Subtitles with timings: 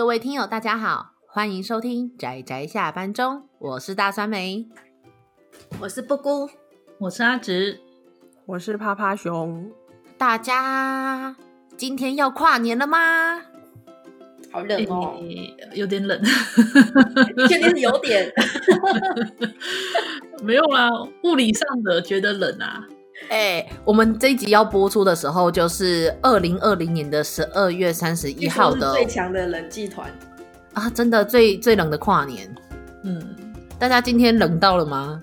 [0.00, 4.66] 各位听友，大家好，欢迎收听宅宅下班中，我是大酸梅，
[5.78, 6.48] 我是布姑，
[7.00, 7.78] 我是阿直，
[8.46, 9.70] 我是趴趴熊。
[10.16, 11.36] 大家
[11.76, 13.42] 今天要跨年了吗？
[14.50, 16.18] 好冷哦，欸、有点冷，
[17.46, 18.32] 确定是有点，
[20.42, 20.88] 没有啦，
[21.24, 22.88] 物理上的觉得冷啊。
[23.28, 30.10] 哎、欸，我们这一集要播出的时候，就是二零二零年的十二月三十一号的最强的冷气团
[30.74, 32.52] 啊，真的最最冷的跨年。
[33.04, 33.22] 嗯，
[33.78, 35.20] 大家今天冷到了吗？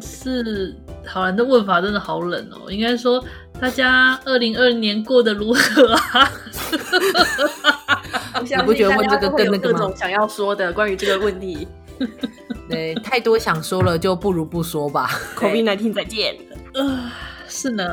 [0.00, 0.74] 是，
[1.06, 2.70] 好人的问法真的好冷哦。
[2.70, 3.24] 应该说，
[3.60, 6.30] 大家二零二零年过得如何啊？
[8.42, 9.92] 你不觉得问这个更那个吗？
[9.96, 11.66] 想要说的关于这个问题，
[12.68, 15.10] 对，太多想说了，就不如不说吧。
[15.36, 16.36] COVID-19 再见。
[16.74, 17.10] 呃，
[17.48, 17.84] 是呢，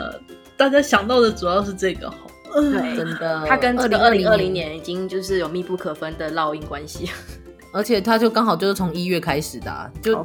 [0.56, 2.18] 大家想到的主要是这个哈。
[2.54, 7.10] 对，真的，它跟这个二零二零年已经就是有密不可分的烙印关系。
[7.74, 10.18] 而且它就刚好就是从一月开始的，啊，就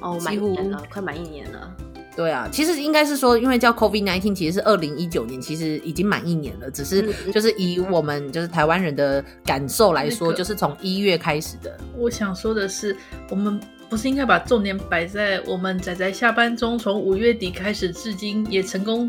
[0.00, 1.70] 哦，满一年了，快满一年了。
[2.18, 6.68] 对啊，其实应该是说，因为叫 COVID nineteen，其实是二零一九年，其实已经满一年了。
[6.68, 11.78] 只是就是以我们就是台湾人的感受来说，就是从一月开始的。
[11.96, 12.96] 我想说的是，
[13.30, 19.08] 我们不是应该把重点摆在我们仔仔下班中，从五月底开始至今也成功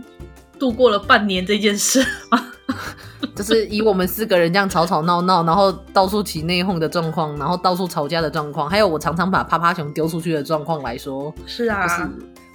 [0.59, 2.45] 度过了半年这件事吗？
[3.35, 11.87] 就是以我们四个人这样吵吵闹闹，然后到处起内讧的状况，然后到处吵架的状况，还有我常常把趴趴熊丢出去的状况来说，是啊。
[11.87, 12.09] 就是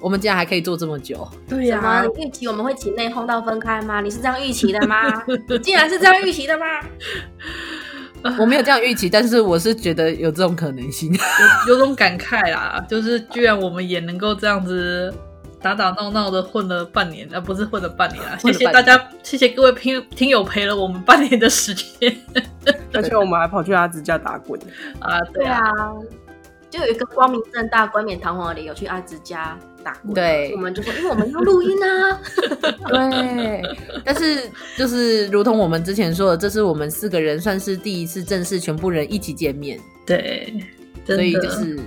[0.05, 2.05] 我们竟然还可以做这么久，对呀、啊？
[2.05, 4.03] 你预期我们会起内讧到分开吗？
[4.03, 5.11] 你是这样预期的吗？
[5.63, 6.67] 竟然是这样预期的吗？
[8.39, 11.11] 我没有这样预期，但是我是觉得有这种可能性，
[11.67, 15.11] 有有种感慨啦，就是居然我们也能够这样子
[15.63, 18.37] 打打闹闹的混了半年，啊，不是混了半年啊！
[18.37, 22.15] 谢谢大家，谢谢各位听听友陪了我们半年的时间，
[22.93, 24.61] 而且我们还跑去阿直家打滚
[25.01, 25.19] 啊！
[25.33, 25.63] 对啊，
[26.69, 29.59] 就有一个光明正大、冠冕堂皇的理由去阿直家。
[30.15, 32.21] 对，我们就说，因为我们要录音啊。
[32.89, 33.63] 对，
[34.05, 39.79] 但是就是如同我们之前说的，这是我们四个人算是第一次正式全部人一起见面。
[40.07, 40.53] 对，
[41.07, 41.79] 所以就是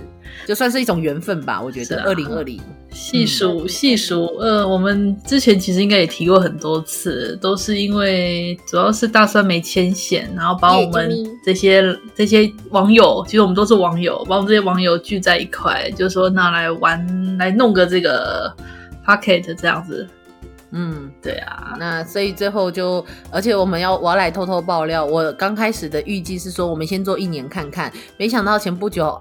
[0.46, 2.02] 就算是一种缘分吧，我觉得。
[2.02, 2.60] 二零二零
[2.90, 11.12] 细数细数，呃，我们之前其实应该也提过很多次，都是因为主要是大酸梅牵线，然后把我们
[11.44, 18.52] 这些这些网友，其实我们都是网友，把我们这些网友聚在一块，就说拿来玩，来弄个这个
[19.06, 20.08] Pocket 这样子。
[20.70, 29.18] 嗯，对啊，那所以最后就，而且我们要我要来偷偷爆料，我刚开始的预计是说，我们先做一年看看，没想到前不久。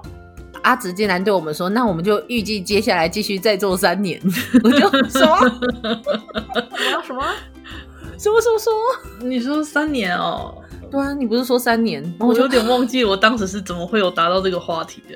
[0.63, 4.19] 阿直竟然对我们说：“那我们就预计接下来继续再做三年。
[4.63, 5.37] ”我就说
[7.03, 7.23] 什么什么
[8.17, 8.73] 什么什么说？
[9.21, 10.53] 你说三年哦？
[10.91, 12.03] 对啊，你不是说三年？
[12.19, 15.15] 我有点忘记我当时是怎么会有达到这个话题的。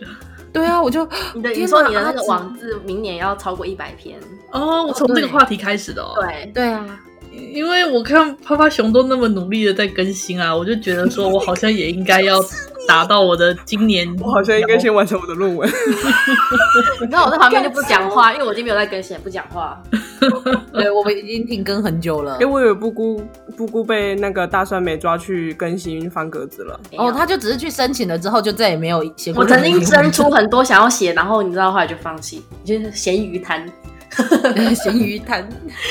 [0.53, 4.19] 对啊，我就你的你说你的那个网志明年要超过一百篇
[4.51, 6.13] 哦，我从这个话题开始的哦。
[6.19, 6.99] 对对啊，
[7.31, 12.39] 因为我看趴趴熊都那么努力的在更新啊，我就觉得说我好像也应该要。
[12.87, 15.69] 达到我的今年，我好像应该先完成我的论文。
[16.99, 19.81] 你知道我在旁边就不讲话，因为我已经没有在更新，不讲话。
[20.73, 22.37] 对，我们已经停更很久了。
[22.39, 23.23] 因为我以为布姑
[23.55, 26.79] 布姑被那个大酸梅抓去更新方格子了。
[26.97, 29.43] 哦，他就只是去申请了之后，就再也没有写过。
[29.43, 33.65] 我曾经争出很多想要写，然后你知道后来就放弃，就是咸鱼摊。
[34.75, 35.47] 咸鱼摊，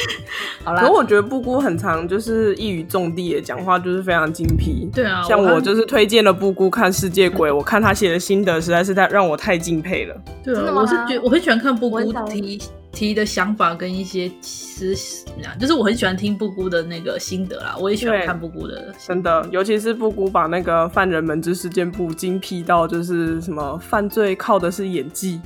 [0.64, 0.82] 好啦。
[0.82, 4.88] 可我觉得布姑很常，就是一语中的耶，讲话就是非常精辟。
[4.92, 10.16] 对啊，像我就是推荐了布姑看《世界鬼》，我看他写的心得实在是太让我太敬佩了。
[10.44, 12.60] 对啊，我是觉得我很喜欢看布姑提
[12.92, 17.76] 提的想法跟一些思想，就是我很喜欢听布姑的那个心得啦。
[17.78, 25.40] 我也喜欢看布姑的，真的，尤其是布姑把那个犯人们之事件簿精辟到，就是什么犯罪靠的是演技，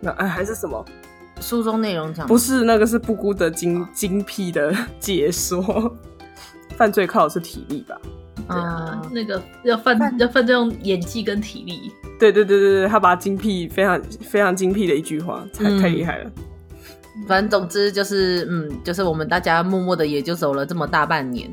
[0.00, 0.84] 那哎还是什么。
[1.40, 5.96] 书中内容讲不是那个是布菇的精精辟的解说，
[6.76, 8.00] 犯罪靠的是体力吧？
[8.46, 11.92] 啊，那个要犯要犯罪用演技跟体力。
[12.18, 16.30] 对对对对对，他把精辟非常非常精辟的一句话，太、嗯、太厉害了。
[17.26, 21.50] 反正总之就是，嗯，就是我们大家默默的也就走了这么大半年。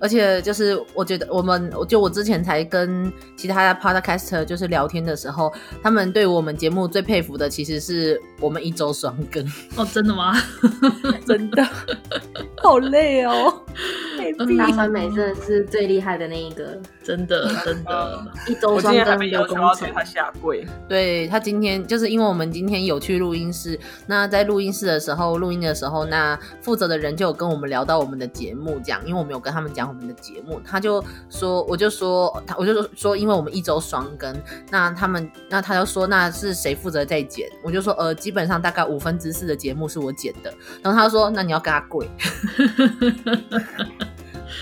[0.00, 5.52] 而且就是，我觉得我们，就我之前才跟其他的 podcaster 就是聊天的时候，
[5.82, 9.44] 他们对我们节目最佩服的，其实是我们一周双更。
[9.76, 10.34] 哦，真的吗？
[11.26, 11.66] 真的，
[12.56, 13.62] 好累哦。
[14.58, 19.88] 大酸梅真的是最厉害的那一个， 真的真的，一周双更的工程。
[19.94, 34.34] 他下跪，对他今天就是因为我们今天有去录音室，那在录音室的时候录音的时候，那负责的人就有跟我们聊到我们的节目，这样，因为我们有跟他们讲我们的节目，他就说，我就说，他我就说说，因为我们一周双更，
[34.70, 37.48] 那他们那他就说那是谁负责在剪？
[37.62, 40.52] 我就说呃，基本上大概五分之四的节目是我剪的，
[40.82, 42.08] 然后他说那你要跟他跪。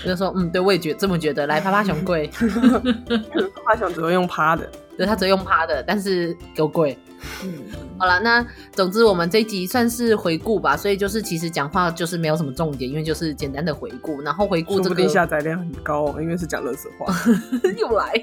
[0.03, 1.47] 我就说，嗯，对，我也觉这么觉得。
[1.47, 2.27] 来，趴趴熊跪，
[3.55, 6.97] 趴趴熊只会用趴的，对，他只会用趴的，但是给我跪。
[7.43, 7.63] 嗯，
[7.99, 17.13] 好了，那总之我们这一集算是回顾吧，所以就是其实讲话就是没有什么重点，因为就是简单的回顾，然后回顾这个下载量很高，因为是讲垃圾话。
[17.77, 18.13] 又来，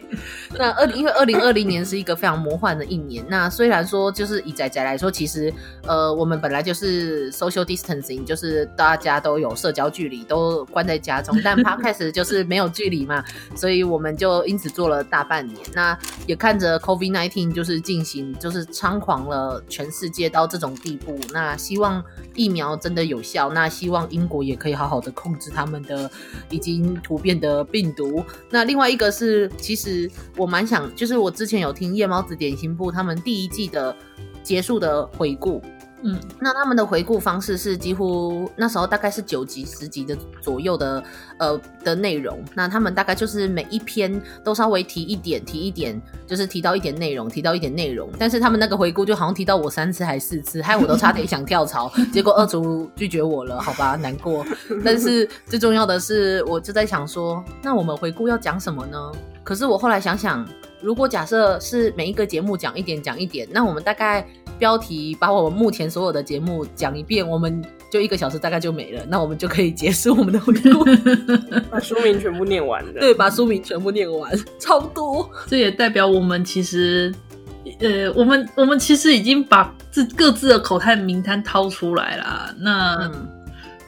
[0.59, 5.53] 那二零因为二零二零年是一个非常魔幻的一年，那虽然说就是以仔仔来说，其实
[5.87, 13.25] 呃我们本来就是 social distancing，就是大家都有社交距离，都关在家中，但 podcast 就是没有距离嘛，
[13.55, 18.65] 所以我们就因此做了大半年，那也看着 COVID nineteen 就是进行就是。
[18.85, 22.03] 猖狂了全世界到这种地步，那希望
[22.35, 26.11] 疫苗真的有效，那希望英国也可以好好的控制他们的
[26.51, 28.25] 已经突变的病毒。
[28.51, 33.95] 那另外一个是，其实我蛮想，就是我之前有听夜猫子点心部他们第一季的
[34.43, 35.63] 结束的回顾。
[36.07, 41.03] 嗯，那他们的回顾方式是几乎那时候大概是九集、十集的左右的
[41.39, 42.45] 呃的内容。
[42.55, 48.11] 那他们大概就是每一篇都稍微提一点，提一点，就是提到一点内容，提到一点内容。
[48.19, 54.45] 但是他们那个回顾就好像提到我三次还四次，害我都差点想跳槽， 结果二厨拒绝我了，好吧，难过。
[54.85, 58.99] 但是最重要的是，我就在想说，那我们回顾要讲什么呢？
[59.43, 60.47] 可是我后来想想，
[60.83, 64.27] 如果假设是每一个节目讲一点，讲一点，那我们大概。
[64.59, 70.85] 标题把我们目前所有的节目讲一遍，我们就一个小时大概就没了，那我们就可以结束我们的回顾，
[71.71, 73.01] 把书名全部念完了。
[73.01, 75.29] 对，把书名全部念完，超多。
[75.47, 77.15] 这也代表我们其实，
[77.81, 82.55] 呃，我们我们其实已经把自各自的口袋名单掏出来了。
[82.59, 83.29] 那、嗯、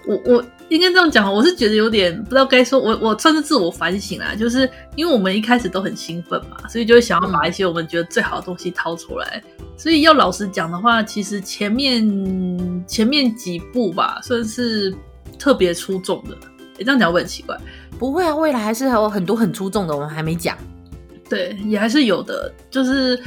[0.07, 0.45] 我我。
[0.69, 9.43] 应该这样讲，我是觉得有点不知道该说，我我算是自我反省啦，就是因为我们一开始都很兴奋嘛，所以就会想要把一些我们觉得最好的东西掏出来。
[9.59, 14.93] 嗯、所以要老实讲的话，其实前面前面几部吧，算是
[15.39, 16.37] 特别出众的。
[16.79, 17.57] 诶，这样讲会很奇怪，
[17.99, 20.59] 不会啊，未来还是还有很多很出众的，我们还没讲。
[21.29, 23.23] 对，也还是有的，就是。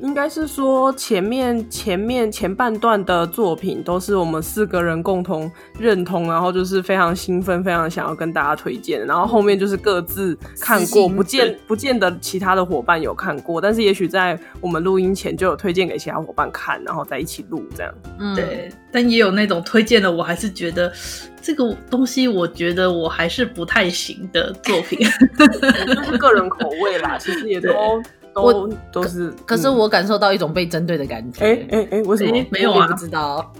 [0.00, 9.06] 应该是说前面前面前半段的作品都是我们四个人共同认同，然后就是非常兴奋，非常想要跟大家推荐。
[9.06, 17.94] 然后后面就是各自看过，不见不见得其他的伙伴有看过，但是也许在我们录音前就有推荐给其他伙伴看，然后再一起录这样。
[18.18, 18.70] 嗯，对。
[18.90, 20.92] 但也有那种推荐的，我还是觉得
[21.40, 24.98] 这个东西，我觉得我还是不太行的作品，
[25.86, 27.16] 就是个人口味啦。
[27.18, 28.02] 其实也都。
[28.34, 31.44] 都我都是可，可是我感受到一种被针对的感觉。
[31.44, 32.34] 哎哎哎，为什么？
[32.36, 33.52] 欸、没有啊，不知道。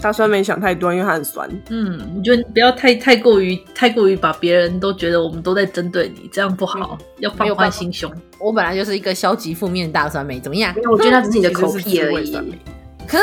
[0.00, 1.48] 大酸梅想太多，因为它很酸。
[1.70, 6.98] 嗯，你觉得不要太太过于太过于把别人都觉得我们都在针对你，这样不好。
[7.00, 8.12] 嗯、要放宽心胸。
[8.38, 10.74] 我本来就是一个消极负面大酸梅，怎么样？
[10.92, 12.54] 我觉得那只是你的 口癖而已。
[13.08, 13.18] 可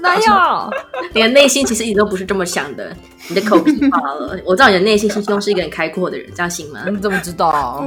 [0.00, 0.70] 哪有？
[1.14, 2.94] 你的内心其实一直都不是这么想的，
[3.28, 4.38] 你的口皮罢了。
[4.44, 6.84] 我知道你的内心心中是一个很开阔的人，这样行吗？
[6.88, 7.84] 你怎么知道？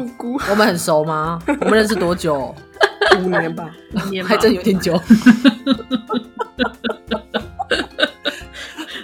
[0.49, 1.41] 我们很熟吗？
[1.61, 2.53] 我们认识多久？
[3.19, 4.99] 五年吧，五年还真有点久。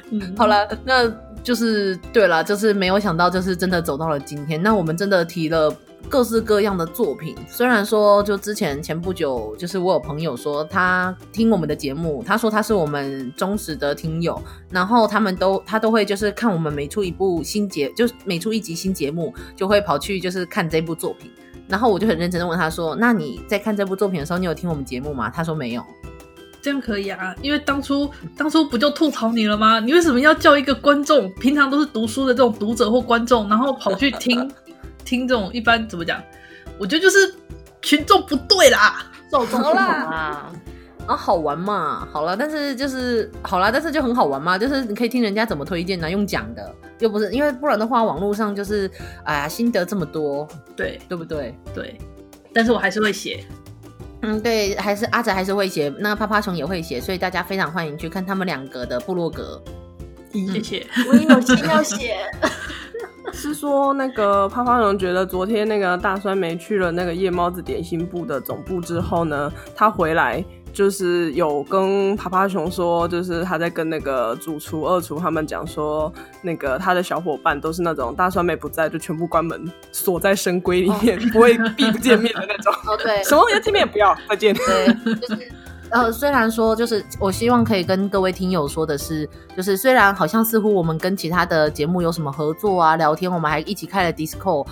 [0.09, 1.09] 嗯，好了，那
[1.43, 4.61] 就是对了，就是没有想到，就是真的走到了今天。
[4.61, 5.73] 那我们真的提了。
[6.11, 14.39] 各式各样的作品，虽然说就之前前不久，就是我有朋友说他听我们的节目，他说他是我们忠实的听友，
[14.69, 21.31] 然后他们都他都会就是看我们每出一部新节，就是每出一集新节目，就会跑去就是看这部作品，
[21.69, 25.29] 然后我就很认真的问他说，那你在看这部作品的时候，你有听我们节目吗？
[25.29, 25.81] 他说没有，
[26.61, 29.79] 这样可以啊，因为当初当初不就吐槽你了吗？
[29.79, 34.51] 你为什么要叫一个观众，平常都是读书的这种读者或观众，然后跑去听？
[35.03, 36.21] 听众一般怎么讲？
[36.77, 37.35] 我觉得就是
[37.81, 40.51] 群众不对啦，走错啦
[41.07, 46.09] 啊，好玩嘛，好了，但是就是好了，但是就很好玩嘛，就是你可以听人家怎么推荐呢？
[46.09, 48.89] 用讲的又不是，因为不然的话，网络上就是
[49.23, 51.55] 哎呀，心得这么多，对对不对？
[51.73, 51.97] 对，
[52.53, 53.43] 但是我还是会写，
[54.21, 59.61] 嗯，对，还是阿宅还是会写，那趴趴熊也会写，所以大家非常欢迎去看他们两个的部落格。
[60.31, 62.15] 谢谢，我也有心要写。
[63.33, 70.43] 是说那个趴趴熊觉得昨天那个大酸梅去了那个夜猫子点心部的总部之后呢，他回来
[70.73, 82.73] 就是有跟趴趴熊说，就是他在跟那个主厨、二厨他们讲说，那个他的小伙伴都是那种大酸梅不在就全部关门锁在深闺里面，哦、不会避不见面的那种。
[82.85, 84.53] 哦，对，什么要见面不要，再见。
[84.53, 85.51] 对，就是
[85.91, 94.67] 呃，虽然说就是我希望可以跟各位听友说的是，就是虽然好像似乎我们跟其他的节目有什么合作啊、聊天，我们还一起开了 Discord。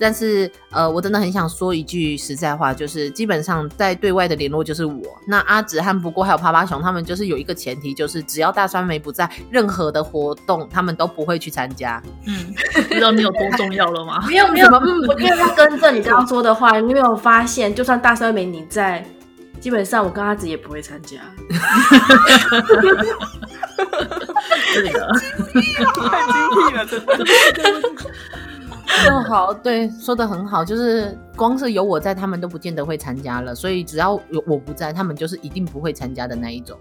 [0.00, 5.00] 但是，呃，我真的很想说一句实在话，就是基本上在对外的联络就是我。
[5.28, 12.02] 那阿紫和不过还有趴趴熊他们，就是有一个前提，就是只要大酸梅不在，任何的活动他们都不会去参加。
[12.26, 12.52] 嗯，
[12.88, 14.24] 不知道你有多重要了吗？
[14.26, 19.06] 没 有没有，我因为要跟着你刚刚说的话，你没有发现，就算大酸梅你在，
[19.62, 21.20] 基本上我跟阿紫也不会参加。
[24.74, 24.88] 这个
[26.10, 27.06] 太精辟了，真的。
[29.08, 36.76] 哦，好，对，说的很好，就是光是有我在，他们都不见得会参加了，所以只要有我不在，他们就是一定不会参加的那一种。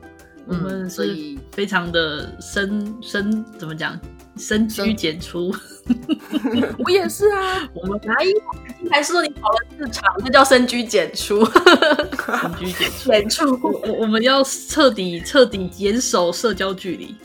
[0.47, 3.95] 我们所以非常的深深怎么讲，
[4.37, 5.53] 深居简出。
[6.85, 11.43] 我也是啊，我们哪一还是说你跑了市场，那叫深居简出。
[11.45, 13.59] 深居简出，简出。
[13.83, 17.15] 我我们要彻底彻底严守社交距离。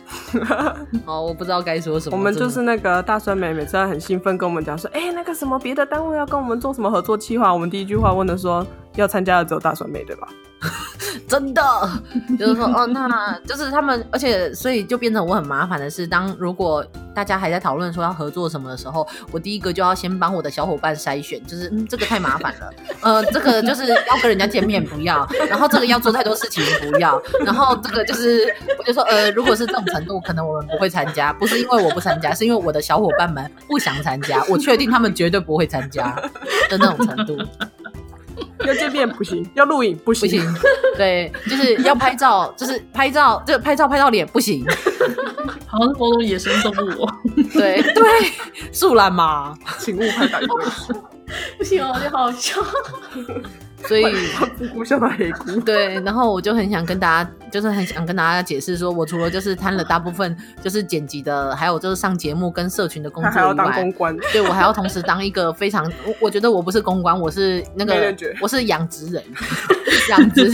[1.05, 2.17] 哦，我不知道该说什么。
[2.17, 10.29] 我们就是那个大酸梅，每次很兴奋跟我们讲说，哎、欸，那个什么别的单位要跟我们做什么合作计划，我们第一句话问的说，要参加的只有大酸妹，对吧？
[11.29, 11.63] 真的，
[12.39, 16.85] 就是说，哦，那就是他们，而且所以就变成我很麻烦的是，当如果
[17.15, 22.71] 大家还在讨论说要合作什么的时候，我第一个就要先帮我的小伙伴筛选，就是嗯， 这个太麻烦了，
[23.03, 36.15] 呃，这个就是要跟人家见面不要，然后这个要做太多事情不要，然后这个就是我就说，呃，如果是这种程度，可能我们不会参加，不是因为我不参加，是因为我的小伙伴们不想参加，我确定他们绝对不会参加
[36.71, 37.37] 的那种程度。
[38.65, 40.55] 要见面不行，要录影不行，不行，
[40.97, 44.65] 对，就是要拍照，就是拍照，就拍照拍到脸不行，
[45.67, 47.09] 好像是某种野生动物，
[47.53, 48.03] 对 对，
[48.73, 50.41] 树懒嘛，请勿拍打
[51.59, 52.63] 不行哦，就好笑。
[53.87, 54.05] 所以
[54.59, 69.23] 姑姑笑到黑姑， 对，然后我就很想跟大家，就是很想跟大家解释说，我除了就是摊了大部分就是剪辑的，还有就是上节目跟社群的工作以外，还要当公关，对，我还要同时当一个非常，我 我觉得我不是公关，我是那个我是养殖人，
[70.11, 70.51] 养殖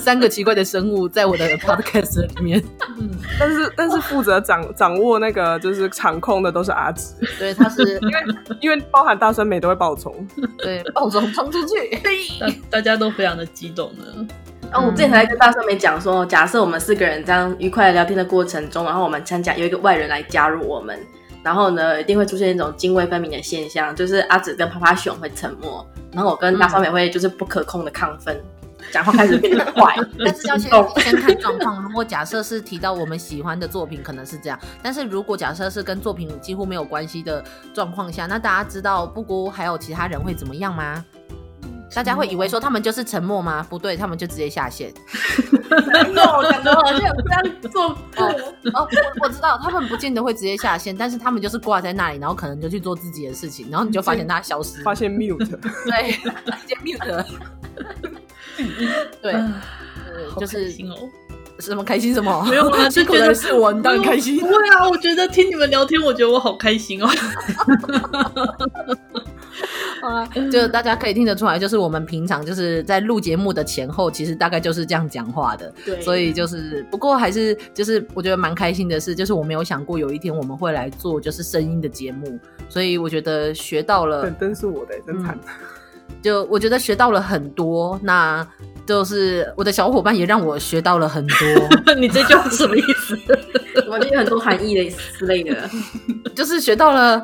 [0.00, 2.62] 三个奇怪的生物在我的 podcast 里面，
[2.98, 8.14] 嗯，但是但是负责掌掌握那个就是场控的都是阿紫，对，他是因为
[8.62, 10.14] 因为包含大酸梅都会爆冲，
[10.58, 11.98] 对，爆冲冲出去。
[12.70, 14.26] 大家都非常的激动呢。
[14.72, 20.98] 哦，我之前还跟大酸梅讲说，假设我们四个人这样愉快的聊天的过程中，然后我们参加有一个外人来加入我们，
[21.42, 28.36] 然后呢，一定会出现一种泾渭分明的现象，就是阿紫跟趴趴熊会沉默，然后我跟大酸梅会就是不可控的亢奋。
[28.36, 28.44] 嗯
[28.92, 29.92] 讲话开始变得快，
[30.24, 30.70] 但是要先
[31.02, 31.82] 先看状况。
[31.82, 41.04] 如果假设是提到我们喜欢的作品，可能是这样；但是如果假设是跟作品几乎没有关系的状况下，那大家知道布谷还有其他人会怎么样吗？
[41.94, 43.66] 大家会以为说他们就是沉默吗？
[43.68, 44.92] 不对，他们就直接下线。
[45.70, 48.26] 没有，我感觉好像有这样做过。
[48.74, 48.88] 哦，
[49.22, 55.38] 我我知道，他们不见得会直接下线，但是他们就是挂在那里，然后可能就去做自己的事情，然后你就发现他消失，发现 mute，
[55.84, 57.24] 对，直接 mute。
[59.22, 59.34] 对，
[60.38, 60.72] 就是
[61.58, 64.38] 什么开心什么，没有啊， 就觉得是我，你当然开心。
[64.38, 67.08] 不会啊，我觉得听你们聊天，我觉得我好开心哦。
[70.00, 75.72] 啊，就大家可以听得出来，就是我们平常就是在录节目的前后，其实大概就是这样讲话的。
[75.84, 82.38] 对，所以就是不过还是就是我觉得蛮开心的是，就是我没有想过有一天我们会来做就是声音的节目，
[82.68, 84.22] 所以我觉得学到了。
[84.22, 85.36] 本灯是我的，真惨。
[85.44, 85.48] 嗯
[86.22, 88.46] 就我觉得学到了很多，那
[88.86, 91.94] 就是我的小伙伴也让我学到了很多。
[91.94, 93.18] 你这句话什么意思？
[93.88, 95.68] 我觉得很多含义的之类的，
[96.34, 97.22] 就是学到了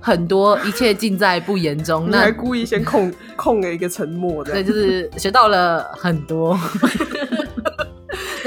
[0.00, 2.08] 很多，一切尽在不言中。
[2.10, 6.58] 那还故意先控控了一个沉默的，对，就是学到了很多。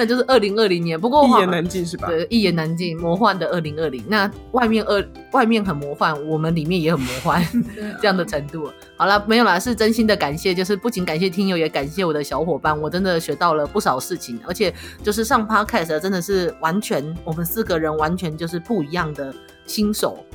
[0.02, 2.08] 那就是二零二零年，不过一言难尽是吧？
[2.08, 4.04] 对，一言难尽，魔幻的二零二零。
[4.08, 7.40] 那外面二外面很魔幻，我们里面也很魔幻
[8.02, 8.68] 这样的程度。
[8.98, 19.32] 好了，没有啦，是真心的感谢，就是不仅感谢听友，也感谢我的小伙伴，我真的学到了不少事情，而且就是上 Podcast 真的是完全我们四个人完全就是不一样的
[19.68, 20.26] 新手。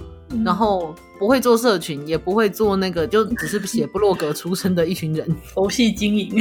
[0.45, 6.37] 然后不会做社群，也不会做那个，就只是写部落格出身的一群人， 佛系经营，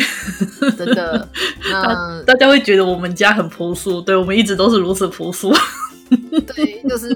[0.77, 1.27] 真的。
[1.71, 5.53] 那大家会觉得我们家很朴素，对，我们一直都是如此朴素。
[6.07, 7.09] 对，就是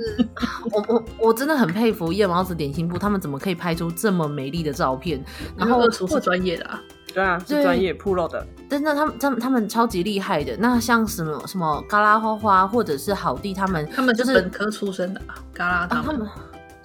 [0.72, 5.24] 我我我真的很佩服夜猫子点心部，他们怎么可以拍出这么美丽的照片？
[5.56, 6.82] 然后是专业的啊，
[7.14, 8.46] 对啊，是专业 pro 的。
[8.68, 10.58] 真的，他们他们他们超级厉害的。
[10.58, 15.22] 那像什么什么嘎啦花花，或者是好弟他们，他们就是本科出身的
[15.54, 16.06] 嘎啦他们。
[16.06, 16.28] 啊他们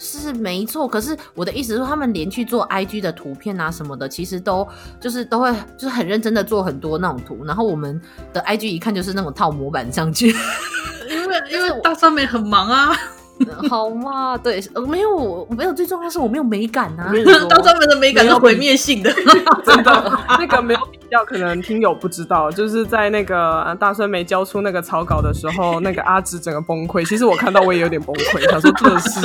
[0.04, 4.66] 是没错，可是我的意思是说，他们连去做 IG 的图片啊什么的，其实都
[5.00, 8.00] 就是都会就是很认真的做很多那种图，然后我们
[8.32, 10.28] 的 IG 一看就是那种套模板上去，
[11.08, 12.94] 因为因为大上面很忙啊。
[13.68, 17.12] 好嘛，对，没有，我没有，最重要的是我没有美感啊。
[17.48, 19.12] 当专门的美感是毁灭性的，
[19.66, 27.06] 真的，那个没有比较，可能听友不知道，就是在那个大孙没交出那个草稿的时候，那个阿直整个崩溃。
[27.08, 29.20] 其实我看到我也有点崩溃，想说这是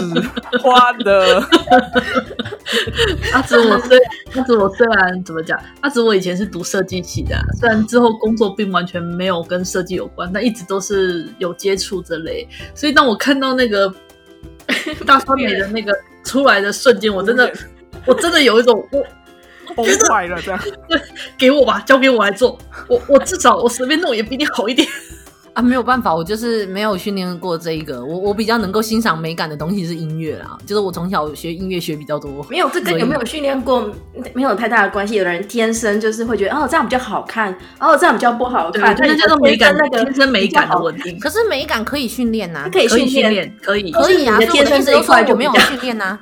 [0.59, 1.43] 花的。
[3.33, 3.97] 阿直，我虽
[4.35, 13.93] 阿直，我虽然怎么讲，阿直我以前是读设计系的，虽然之后工作并完全没有跟设计有关，但一直都是有接触这类，所以当我看到那个。
[15.05, 15.91] 大川美的那个
[16.23, 17.51] 出来的瞬间，我真的，
[18.05, 18.87] 我真的有一种
[19.75, 20.61] 我崩坏了这样。
[20.87, 21.01] 对，
[21.37, 22.57] 给我吧，交给我来做。
[22.87, 24.87] 我我至少我随便弄也比你好一点。
[25.59, 28.01] 啊，没有办法，我就是没有训练过这一个。
[28.03, 32.45] 我我比较能够欣赏美感的东西是音乐啦，就是我从小学音乐学比较多。
[32.49, 33.91] 没有这跟有没有训练过
[34.33, 35.15] 没有太大的关系。
[35.15, 41.11] 有的人天生就是会觉得哦这样比较好看，哦这样比较不好看，那叫做美感那个天生美感的问题。
[41.19, 44.37] 可是美感可以训练呐，可以训练，可以可以啊。
[44.39, 46.17] 你的天生这一块就没有训练呐。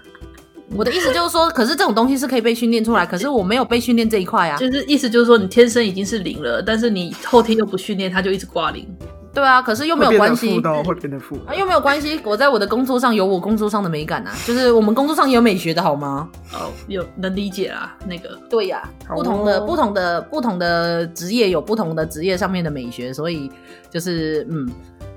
[0.75, 4.57] 我的意思就是说，可是这种东西是可以被训练出来，可是我没有被训练这一块啊。
[4.57, 8.85] 就是意思就是说，你天生已经是零了，但是你后天又不训练，它就一直挂零。
[9.33, 12.19] 对啊，可是又没有关系，会变得负啊，又没有关系。
[12.23, 16.27] 我在我的工作上有我工作上的美感啊，就是我们工作上也有美学的好吗？
[16.53, 23.51] 哦，有能理解啦，那个对呀、啊，不同的、哦、不同的不同的职业有不同的职业上面的美学，所以
[23.91, 24.67] 就是嗯，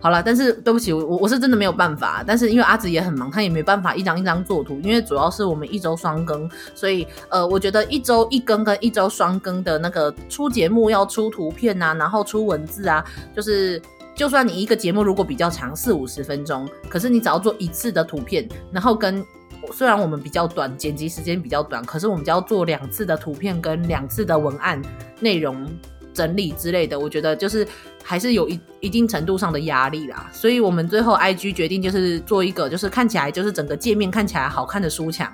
[0.00, 0.22] 好了。
[0.22, 2.22] 但是对不起，我我是真的没有办法。
[2.26, 13.02] 但是因为阿紫也很忙，他也没办法一张一张做图，因为主要是我们一周双更，所以呃，我觉得一周一更跟一周双更的那个出节目要出图片啊，然后出文字啊，
[13.34, 13.80] 就是。
[14.20, 19.24] 就算你一个节目如果比较长四五十分钟，可是你只要做一次的图片，然后跟
[19.72, 24.82] 虽然我们比较短，剪辑时间比较短，可是我们只要做两次的图片跟两次的文案
[25.20, 25.66] 内容
[26.12, 27.66] 整理之类的，我觉得就是
[28.04, 30.28] 还是有一一定程度上的压力啦。
[30.34, 35.32] 所以我们最后 IG 决定就是做一个，就是看起来就是整个界面看起来好看的书墙，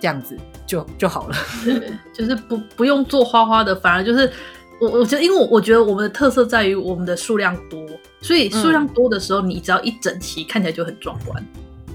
[0.00, 0.34] 这样子
[0.66, 1.36] 就就好了，
[2.16, 4.32] 就是不不用做花花的，反而就是。
[4.80, 7.80] 我我觉得，因为我我觉得我们的特色在于我们的数量多，
[8.24, 11.46] 所以数量多的时候，你只要一整齐，看起来就很壮观。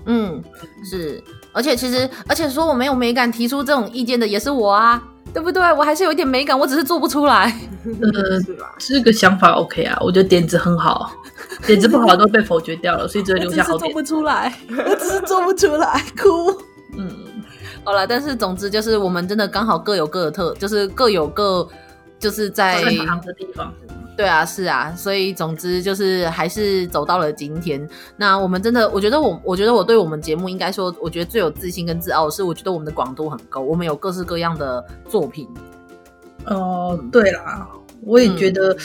[0.05, 0.39] 嗯，
[0.87, 1.19] 是，
[1.51, 5.01] 而且其实，而且说我没有美感提出这种意见的也是我啊，
[5.33, 5.73] 对不对？
[5.73, 7.59] 我还是有一点美感，我只是做不出来。
[7.83, 8.39] 呃，
[8.77, 11.11] 是个想法 OK 啊，我觉得点子很好，
[11.65, 13.91] 点子不好都被否决掉了，所以只会留下好点。
[13.91, 16.55] 做不出来，我只是做不出来，哭。
[16.95, 17.11] 嗯，
[17.83, 21.67] 好了，但是总之就是我们真的刚好各有各的特，就是各有各。
[22.19, 23.73] 就是在忙的地方，
[24.19, 27.88] 对啊，是啊，所以总之就是还是走到了今天。
[28.17, 35.47] 那我们真的，我觉得我，我觉得我对我们节目应该说，我觉得最有自信跟自傲的是，我觉得我们的广度很高，我们有各式各样的作品。
[36.47, 37.69] 哦、呃，对啦，
[38.01, 38.75] 我也觉得，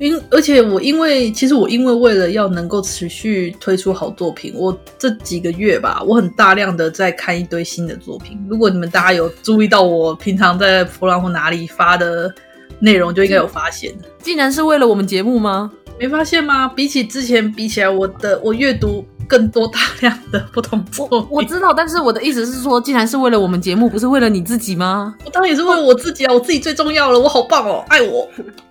[0.00, 8.36] 因、嗯、而且我因为其实我因为为了要能够持续推出好作品，我这几个月吧，我很大量的在看一堆新的作品。
[8.50, 12.34] 如果你们大家有注意到我平常在噗浪或哪里发的。
[12.80, 15.70] 内容就应该有发现，竟然是为了我们节目吗？
[15.98, 16.66] 没发现吗？
[16.68, 21.26] 比起之前比起来，我的我阅读更多大量的不同作品。
[21.30, 25.14] 我知道，但是我的意思是说，竟然是为了我们节目，不是为了你自己吗？
[25.26, 26.32] 我当然也是为了我自己啊！
[26.32, 28.26] 我自己最重要了，我好棒哦，爱我，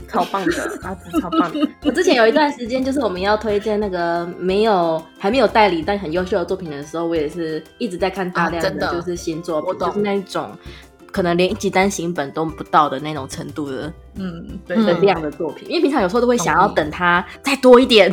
[0.08, 1.68] 超棒的，阿紫超棒的。
[1.86, 10.50] 我之前有一段时间，就是我们要推荐那个没有还没有代理但很优秀的作品的时候，我也是一直在看大量的就是新作品，啊、就是那一种。
[11.12, 18.12] 可能连一集单行本都不到的那种程度的，嗯，对的量的作品，因为平常有时候都会想要等它再多一点，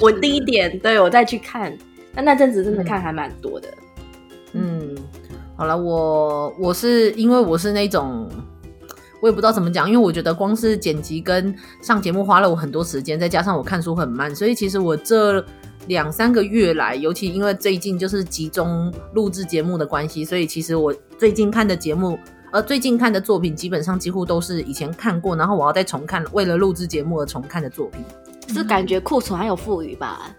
[0.00, 1.76] 稳定一点，对我再去看。
[2.14, 3.68] 但那阵子真的看还蛮多的。
[4.52, 4.96] 嗯，
[5.56, 8.28] 好了，我我是因为我是那种，
[9.20, 15.44] 我也不知道怎么讲，因为我觉得光是剪辑跟上节目花了我很多时间，再加上我看书很慢，所以其实我这。
[15.86, 22.18] 两三个月来，尤其因为最近就是集中录制节目的关系，所以其实我最近看的节目，
[22.50, 28.02] 呃，最近看的作品基本上几乎都是以前看过，然后我要再重看，为了录制节目而重看的作品。
[28.48, 30.34] 是感觉库存还有富余吧？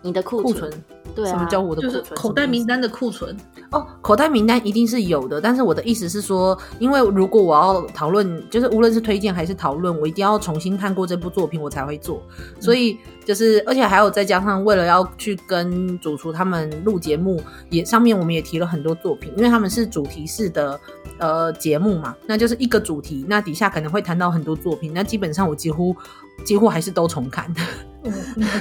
[0.00, 0.72] 你的库存，
[1.14, 2.02] 对啊，什么叫我的库存？
[2.02, 3.36] 就是口袋名单的库存
[3.72, 12.22] 哦，口袋名单一定是有的，但是我的意思是说，因为如果我要讨论，就是无论是推荐还是讨论，我一定要重新看过这部作品，我才会做。
[12.58, 20.78] 所以就是，而且还有再加上，为了要去跟主厨他们录节目，也上面我们也提了很多作品，因为他们是主题式的
[21.18, 25.94] 呃节目嘛，那就是一个主题，那底下可能会谈到很多作品，那基本上我几乎
[26.44, 27.52] 几乎还是都重看。
[28.02, 28.12] 嗯，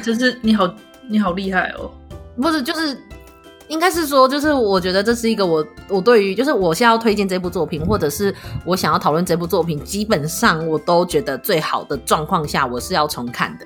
[0.04, 0.71] 就是你好，
[1.10, 1.89] 你好厉害哦。
[2.36, 2.95] 不是，就是
[3.67, 13.65] 应该是说，就是我觉得这是一个我我对于就是我现在要推荐这部作品，或者是我想要讨论这部作品，基本上我都觉得最好的状况下，我是要重看的。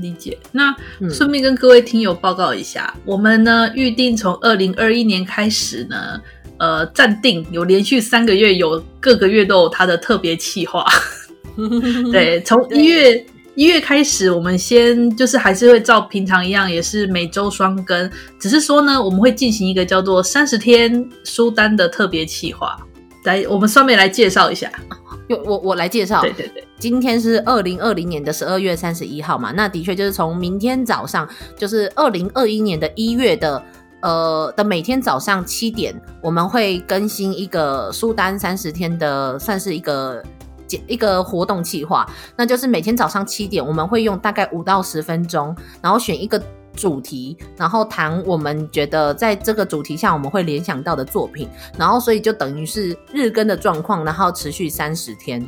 [0.00, 0.38] 理解。
[0.52, 0.74] 那
[1.10, 6.20] 顺便跟各位听友报告一下，嗯、我们呢预定从二零二一年开始呢，
[6.58, 10.86] 呃，暂定有连续三个月有各个月都有它的特别企划。
[12.12, 13.26] 对，从一月。
[13.54, 18.08] 一月开始，我们先就是还是会照平常一样，也是每周双更。
[18.38, 22.78] 只是说呢，我们会进行一个叫做三十天书单的特别企划。
[23.24, 24.70] 来，我们双妹来介绍一下。
[25.44, 26.22] 我我来介绍。
[26.22, 33.62] 对对对，今天是二零二零年的十二月三十一号嘛，那的确就是从明天早上，就是二零二一年的一月的
[34.00, 40.22] 呃的每天早上七点，我们会更新一个书单三十天的，算是一个。
[40.86, 46.38] 一个活动计划，那就是每天早上七点，我们会用大概五到十分钟，然后选一个
[46.78, 55.44] 主题，然后谈我们觉得在这个主题下我们会联想到的作品，然后所以就等于是日更的状况，然后持续三十天。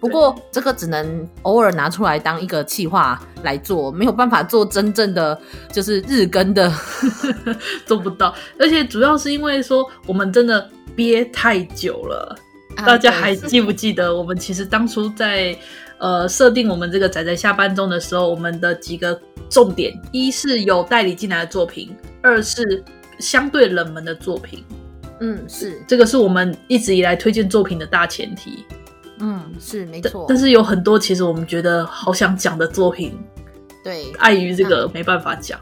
[0.00, 5.40] 不过这个只能偶尔拿出来当一个计划来做，没有办法做真正的
[5.72, 6.70] 就是日更的，
[7.86, 8.34] 做不到。
[8.58, 12.36] 而且主要是因为说我们真的憋太久了。
[12.76, 15.56] 大家还记不记得，我们其实当初在
[15.98, 22.82] 呃设定我们这个仔仔下班中的时候，我们的几个重点：一是有代理进来的作品，二是
[23.18, 24.64] 相对冷门的作品。
[25.20, 28.64] 嗯，是这个是我们一直以来推荐作品的大前提。
[29.20, 30.26] 嗯，是没错。
[30.28, 33.16] 但是有很多其实我们觉得好想讲的作品，
[33.84, 35.58] 对，碍于这个没办法讲。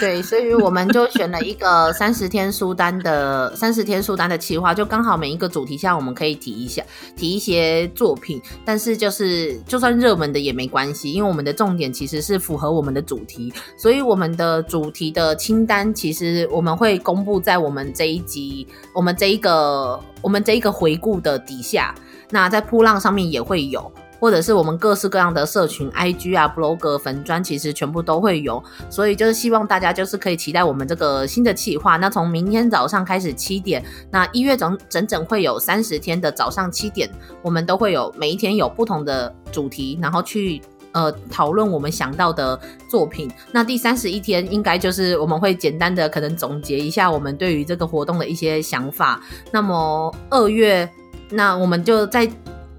[0.00, 6.82] 对，所以我们就选了一个三十天书单的三十天书单的企划，就刚好每一个主题下我们可以提一下，
[7.14, 21.94] 提一些作品，但是就是就算热门的也没关系，因为我们的重点其实是符合我们的主题，所以我们的主题的清单其实我们会公布在我们这一集，我们这一个我们这一个回顾的底下，
[22.30, 23.92] 那在铺浪上面也会有。
[24.20, 31.96] 或者是我们各式各样的社群，IG 啊、blog、粉砖，其实全部都会有，所以就是希望大家就是可以期待我们这个新的企划。
[31.96, 37.10] 那从明天早上开始七点，那一月整整整会有三十天的早上七点，
[37.42, 43.30] 我们都会有每一天有不同的主题，然后去呃讨论我们想到的作品。
[43.52, 49.20] 那第三十一天应该就是我们会简单的可能总结一下我们对于这个活动的一些想法。
[49.50, 50.88] 那么二月，
[51.30, 52.30] 那我们就在。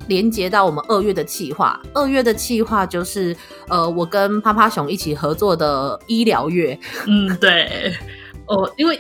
[0.08, 3.36] 连接到我们二月的企划，二月的企划就是
[3.68, 6.78] 呃，我跟趴趴熊一起合作的医疗月。
[7.08, 7.94] 嗯，对，
[8.48, 9.00] 哦，因为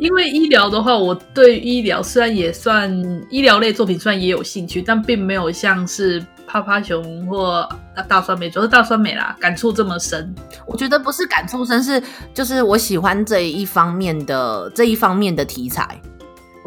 [0.00, 2.90] 因为医疗的话，我对医疗虽然也算
[3.30, 7.68] 医疗类作品，虽然也有兴趣，但并没有像是趴趴熊或
[8.08, 10.34] 大酸梅，主要是大酸梅啦，感触这么深。
[10.66, 16.00] 我觉得不是感触深，是就是我喜欢这一方面的这一方面的题材。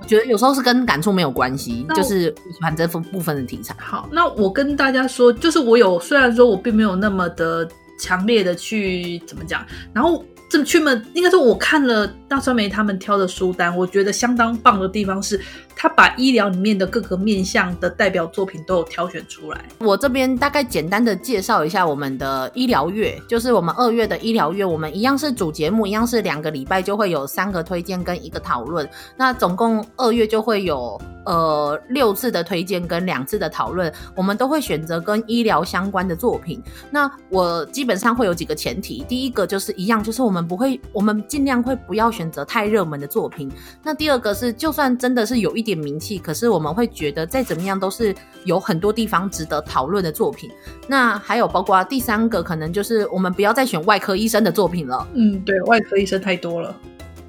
[0.02, 3.76] 我觉得有时候是跟感触没有关系，就是喜欢这部分的题材。
[3.80, 7.68] 好，那我跟大家说，就是我有虽然说我并没有那么的
[8.00, 10.26] 强烈的去怎么讲，然后。
[10.50, 15.38] 这么去们应该说，我看了大酸梅他们挑的书单，我觉得相当棒的地方是，
[15.76, 19.66] 他把医疗里面的各个面向的代表作品都有挑选出来。
[19.80, 28.88] 我这边大概简单的介绍一下我们的医疗月，就是我们二月的医疗月，我们一样是主节目，一样是两个礼拜就会有三个推荐跟一个讨论。
[29.18, 36.64] 那总共二月就会有呃六次的推荐跟两次的讨论，我们都会选择跟医疗相关的作品。
[36.90, 40.48] 那我基本上会有几个前提，第一个就是一样，就是我们。
[40.52, 43.52] 不会，我们尽量会不要选选择太热门的作品。
[43.82, 50.52] 那第二个是，就算真的是有一点名气，可是我们会觉得再怎么样都是有很多地方值得讨论的作品。
[50.88, 55.08] 那还有包括第三个，可能就是我们不要再选外科医生的作品了。
[55.16, 56.76] 嗯，对，外科医生太多了。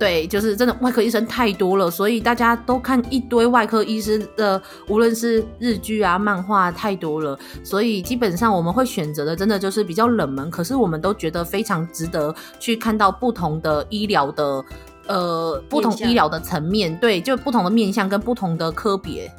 [0.03, 14.65] 对，就是真的外科医生太多了，所以大家都看一堆外科医生的，无论是日剧啊、漫画太多了，所以基本上我们会选择的，真的就是比较冷门，可是我们都觉得非常值得去看到不同的医疗的，
[15.07, 19.33] 呃，不同医疗的层面，对，就不同的面向跟不同的科别。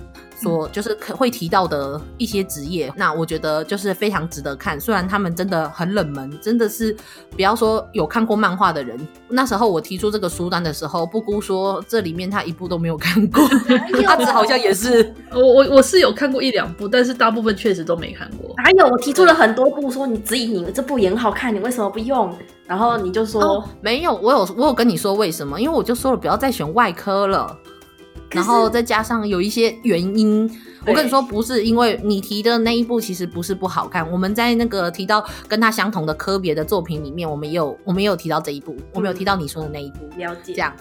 [0.44, 4.80] 所就是可会提到的一些职业，那我觉得就是非常值得看。
[4.80, 6.96] 虽然他们真的很冷门，真的是
[7.32, 13.42] 不要说有看过漫画的人，那时候我提出这个书单的时候，布姑说这里面他一部都没有看过，
[14.06, 18.54] 阿紫好像也是，我我我是有看过一两部，但是大部分确实都没看过。
[18.64, 22.34] 还有我提出了很多部，说你指引你这部也很好看，你为什么不用？
[22.66, 25.60] 然后你就说、哦、没有，我有我有跟你说为什么？
[25.60, 27.56] 因为我就说了不要再选外科了。
[28.34, 30.50] 然后再加上有一些原因，
[30.86, 34.10] 我跟你说，不是因为你提的那一部其实不是不好看。
[34.12, 40.10] 我们在那个提到跟他相同的科别的作品里面，我们也有我们也有提到这一部，我们有提到你说的那一部。
[40.18, 40.54] 了解。
[40.54, 40.74] 这样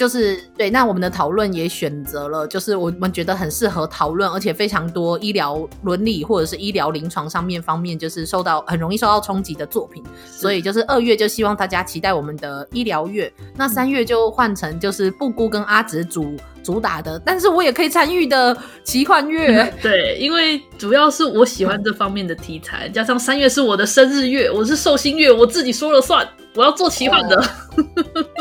[0.00, 0.70] 就是对。
[0.70, 10.02] 那我们的讨论也选择了，就是我们觉得很适合讨论，而且非常多医疗伦理或者是医疗临床上面方面，就是受到很容易受到冲击的作品。
[10.24, 16.34] 所以就是二月就希望大家期待我们的医疗月，那三月就换成就是布姑跟阿紫主。
[16.62, 19.62] 主打的，但是我也可以参与的奇幻月。
[19.62, 27.36] 嗯， 对，因为主要是我喜欢这方面的题材，加上三月是我的生日月，我是寿星月，我自己说了算，我要做奇幻的。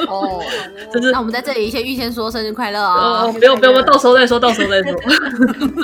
[0.08, 0.42] 哦，
[0.92, 3.26] 就是那我们在这里先预先说生日快乐啊！
[3.26, 4.94] 哦，不用不用，到时候再说，到时候再说。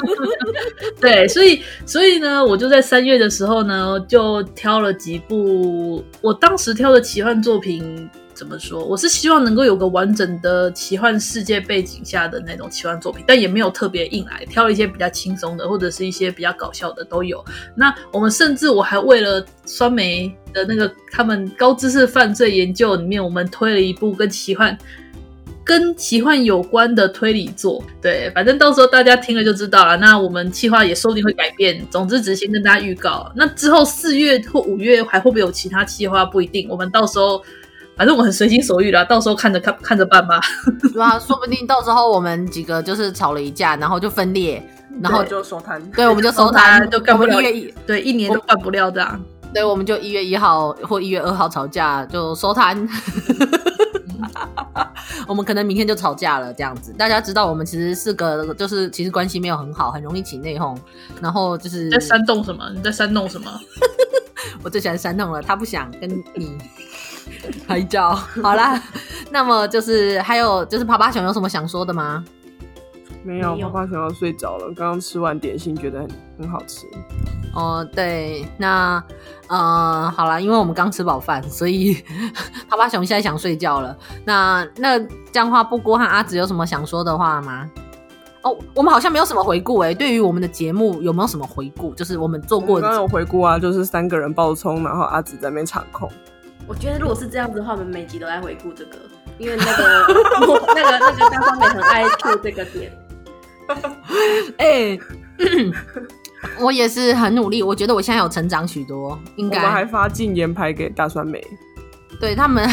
[0.99, 8.09] 对，所以所以呢，我就在三月的时候呢，就挑了几部我当时挑的奇幻作品。
[8.35, 8.83] 怎么说？
[8.83, 17.43] 我是希望能够有个完整的奇幻世界背景下的那种奇幻作品，但也没有特别硬来，挑一些比较轻松的，或者是一些比较搞笑的都有。
[17.75, 24.77] 那我们甚至我还为了酸梅的那个他们高知识犯罪研究里面，我们推了一部跟奇幻
[25.63, 27.81] 跟奇幻有关的推理作。
[28.01, 29.95] 对，反正到时候大家听了就知道了。
[29.95, 31.81] 那我们计划也说不定会改变。
[31.89, 33.31] 总之，只是先跟大家预告。
[33.33, 36.25] 那之后四月或五月还会不会有其他计划？
[36.25, 36.67] 不一定。
[36.69, 37.41] 我们到时候。
[37.97, 40.39] 反正我很随心所欲啦，到时候看着看看着办吧。
[40.93, 44.61] 对啊，说不定到时候我们几个就是吵了一架，然后就分裂，
[45.01, 45.81] 然后就收摊。
[45.91, 47.37] 对，我们就收摊，就干不了。
[47.85, 49.19] 对，一年都办不了这样。
[49.53, 52.87] 对，我们就一月一号或一月二号吵架就收摊。
[55.27, 56.93] 我们可能明天就吵架了，这样子。
[56.97, 60.77] 大家知道我们其实是个，就是其实关系没有很好，很容易起内讧。
[61.21, 62.69] 然后就是在煽动什么？
[62.75, 63.49] 你在煽动什么？
[64.61, 66.57] 我最喜欢煽动了，他不想跟你。
[67.67, 68.81] 拍照好啦，
[69.31, 72.23] 那么就是还有就是趴趴熊有什么想说的吗？
[73.23, 74.65] 没有，趴趴熊要睡着了。
[74.75, 76.09] 刚刚吃完点心，觉得很
[76.39, 76.85] 很好吃。
[77.55, 79.03] 哦，对，那
[79.47, 81.95] 呃，好啦，因为我们刚吃饱饭，所以
[82.69, 83.97] 趴趴熊现在想睡觉了。
[84.25, 87.67] 那那这样的话，布姑和阿紫有什么想说的话吗？
[88.43, 89.95] 哦，我们好像没有什么回顾哎、欸。
[89.95, 91.95] 对于我们的节目，有没有什么回顾？
[91.95, 96.07] 就是我们做过的，刚刚有回顾啊，就是三个人爆冲，然后阿紫在那边场控。
[96.67, 98.97] 我觉得如果是这样子的话，我们每集都在回顾这个，
[99.37, 100.05] 因为那个
[100.75, 102.91] 那个那个大酸梅很爱 Q 这个点。
[104.57, 104.99] 哎、欸，
[106.59, 109.17] 我也是很努力，我觉得我现在有成长许多。
[109.35, 111.43] 应该我们还发禁言牌给大酸梅，
[112.19, 112.67] 对他们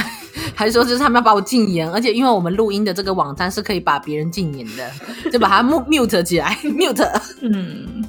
[0.55, 4.91] 还说就是他们要把我禁言，而且因为我们录音的这个网站是可以把别人禁言的，
[5.31, 7.21] 就把它 mute 起来，mute。
[7.41, 8.05] 嗯。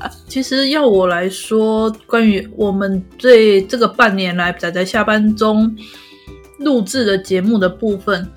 [0.28, 5.74] 其实要我来说，关于我们对这个半年来仔仔下班中
[6.58, 8.28] 录制的节目的部分，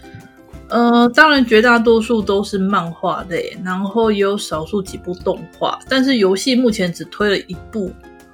[0.68, 7.92] 呃，当然绝大多数都是漫画类，然后也有少数几部动画，但是游戏目前只推了一部，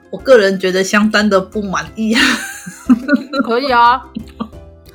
[0.10, 2.16] 我个人觉得相当的不满意。
[3.44, 4.02] 可以啊。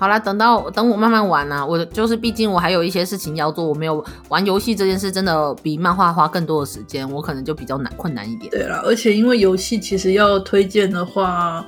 [0.01, 1.65] 好啦，等到等我慢慢玩啊。
[1.65, 8.51] 我就是，毕竟我还有一些事情要做，我没有玩游戏这件事，真的比漫画花更多的时间，我可能就比较难困难一点。
[8.51, 11.63] 对啦，而且因为游戏其实要推荐的话，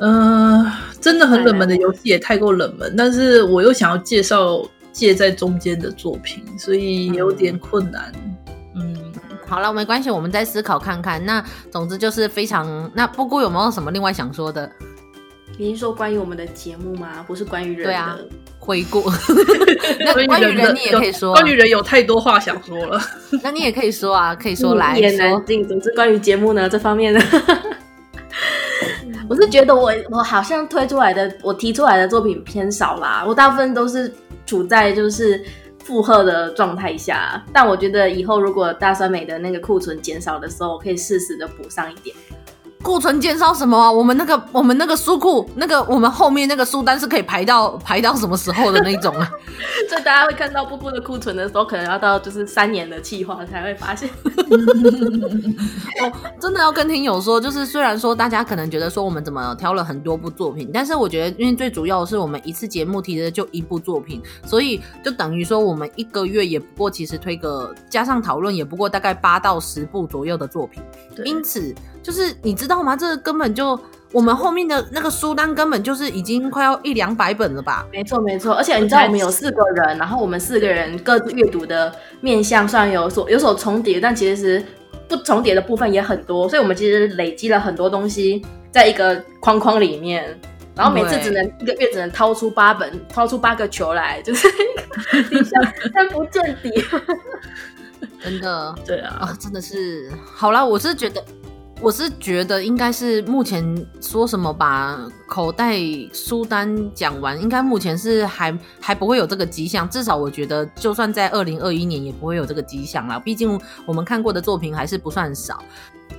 [0.00, 8.12] 嗯、呃，真的很冷门的游戏也太过冷门，但是我又想要介绍介在中间的作品，所以有点困难。
[8.74, 9.12] 嗯，嗯
[9.46, 11.24] 好了，没关系，我们再思考看看。
[11.24, 14.70] 那总之就是非常，那布姑有没有什么另外想说的？
[15.58, 17.24] 你是说关于我们的节目吗？
[17.26, 18.28] 不是关于人的。
[18.58, 19.02] 回顾。
[20.00, 21.32] 那关于人，你也可以说。
[21.32, 23.00] 关于人有太多话想说了。
[23.42, 24.96] 那你也可以说啊，可以说来。
[24.98, 25.66] 一言难尽。
[25.66, 27.20] 总之，关于节目呢这方面呢，
[29.28, 33.24] 我是觉得我我好像推出来的，我提出来的作品偏少啦。
[33.26, 34.12] 我大部分都是
[34.44, 35.42] 处在就是
[35.84, 37.42] 负荷的状态下。
[37.52, 42.14] 但我觉得以后如果大酸美的那个库存减少的时候，我可以适时的补上一点。
[42.86, 43.90] 库存减少什么啊？
[43.90, 49.28] 我们那个我们那个书库那个我们后面那个书单是可以排到排到什么时候的那种啊？
[49.90, 54.08] 所以大家会看到布布的库存的时候，可能要到就是三年的计划才会发现。
[56.00, 70.80] 哦，真的要跟听友说，就是虽然说大家可能觉得说我们怎么挑了很多部作品，但是我觉得因为最主要的是我们一次节目提的就一部作品，所以就等于说我们一个月也不过其实推个加上讨论也不过大概八到十部左右的作品，
[71.24, 71.74] 因此。
[72.06, 72.94] 就是你知道吗？
[72.94, 73.76] 这个根本就
[74.12, 77.84] 我们后面的那个书单根本就是已经快要一两百本了吧？
[77.90, 84.64] 没错没错，而且你知道我们有四个人，然后我们四个人各自阅读的面向虽然有所有所重叠，但其实是
[85.08, 88.40] 不重叠的部分也很多，所以我们其实累积了很多东西
[88.70, 90.38] 在一个框框里面，
[90.76, 94.46] 然后每次只能一个月只能掏出八本，掏出八个球来，就是
[95.28, 95.60] 底下
[95.92, 96.70] 看不见底，
[98.22, 101.20] 真的对啊，啊真的是好啦，我是觉得。
[101.82, 105.78] 我是觉得应该是目前说什么把口袋
[106.12, 109.88] 书单讲完，应该目前是还还不会有这个迹象。
[109.88, 113.18] 至少我觉得，就算在二零二一年也不会有这个迹象啦。
[113.18, 115.62] 毕竟我们看过的作品还是不算少。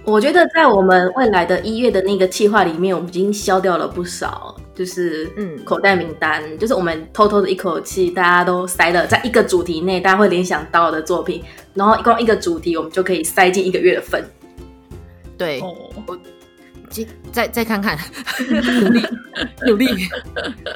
[0.03, 11.43] 我觉得在我们未来的一月的那个计划里面，我们已经消掉了不少，就是嗯口袋名单，嗯、就是我们偷偷的一口气，大家都塞了在一个主题内，大家会联想到的作品，
[11.73, 14.23] 然后一共一个主题，我们就可以塞进一个月的份。
[15.37, 16.17] 对，我
[17.33, 17.97] 再再看看，
[18.81, 19.05] 努力
[19.67, 19.87] 努力。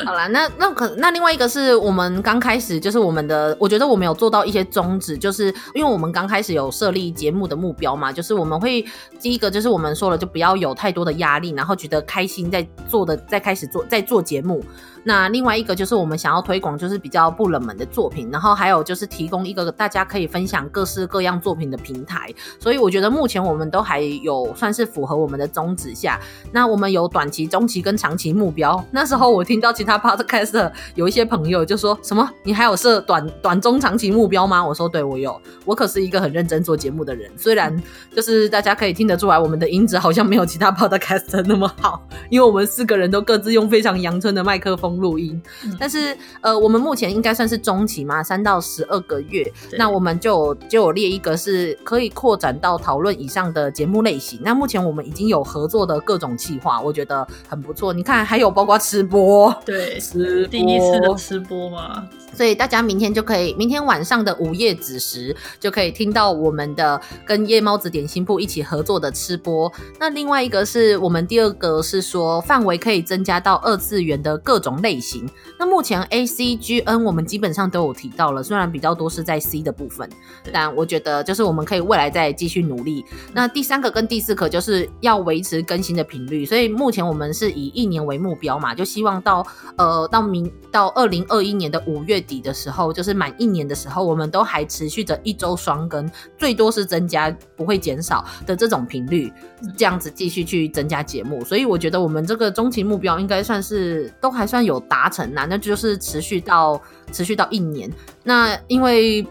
[0.06, 8.86] 好啦，那那可那另外一个是我们刚开始就是我们的，我觉得我们有做到一些宗旨，就是因为我们刚开始有设立节目的目标嘛，就是我们会
[9.22, 14.62] 第一个就是我们说了，就不要有太多的压力，然后觉得开心在做的，在开始做在做节目。
[15.04, 22.32] 那另外一个就是我们想要推广，就是比较不冷门的作品，然后还有就是提供一个大家可以分享各式各样作品的平台。
[22.60, 26.20] 所以我觉得目前我们都还有算是符合我们的宗旨下。
[26.52, 28.84] 那我们有短期、中期跟长期目标。
[28.92, 35.42] 那时候我听到其他 podcast 有一些朋友就说什么：“你还有设短短中长期目标吗？”我说：“对，我有。
[35.66, 37.32] 我可是一个很认真做节目的人。
[37.36, 37.76] 虽然
[38.16, 45.42] 就是大家可以听得出来，我们的音质好像没有其他 podcast 那么好，因为我们四个人都各自用非常阳春的麦克风。”录音，
[45.80, 54.40] 但是呃，我们目前应该算是中期嘛，三到十二个月，那我们就就有列一个是可以扩展到讨论以上的节目类型。
[54.44, 57.94] 那目前我们已经有合作的各种企划，我觉得很不错。
[57.94, 62.08] 你看，还有包括吃播，对，吃播第一次的吃播嘛。
[62.34, 69.72] 所以大家明天就可以，明天晚上的午夜子时就可以听到我们的跟夜猫子点心铺一起合作的吃播。
[70.00, 75.28] 那另外一个是我们第二个是说范围可以增加到二次元的各种类型。
[75.60, 80.10] 那目前 A C G N 我们基本上都有提到了，虽然比较多是在 C 的部分，
[80.52, 83.06] 但我觉得就是我们可以未来再继续努力。
[83.34, 89.46] 那第三个跟第四个就是要维持更新的频率，所以目前我们是以一年为目标嘛，就希望到
[89.78, 99.32] 呃到明到二零二一年的五月底的时候，就是满一年的时候，我们都还持续着一周双更，最多是增加，不会减少的这种频率，
[99.78, 101.44] 这样子继续去增加节目。
[101.44, 106.82] 所以我觉得我们这个中期目标应该算是都还算有有达成啦，那就是持续到
[107.12, 107.92] 持续到一年。
[108.24, 109.26] 那因为。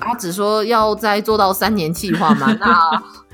[0.00, 2.52] 阿只说要再做到三年计划嘛？
[2.58, 2.90] 那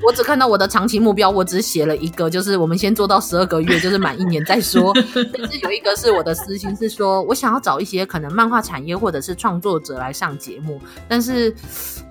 [0.06, 4.92] 我只看到我的长期目标，我只写了一个，就是我们先做到十二个月，就是满一年再说。
[5.32, 11.50] 但是有一个是我的私心，是说我想要找一些可能漫画产业或者是创作者来上节目，但是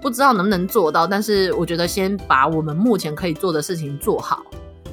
[0.02, 1.06] 不知道能不能做到。
[1.06, 4.44] 但是我觉得先把我们目前可以做的事情做好，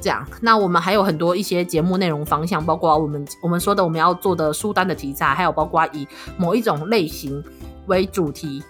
[0.01, 0.25] 这样。
[0.41, 6.07] 那我们还有很多一些节目内容方向，包括我们我们说的我们要做的书单的题材，还有包括以
[6.37, 7.43] 某一种类型
[7.87, 8.63] 为主题。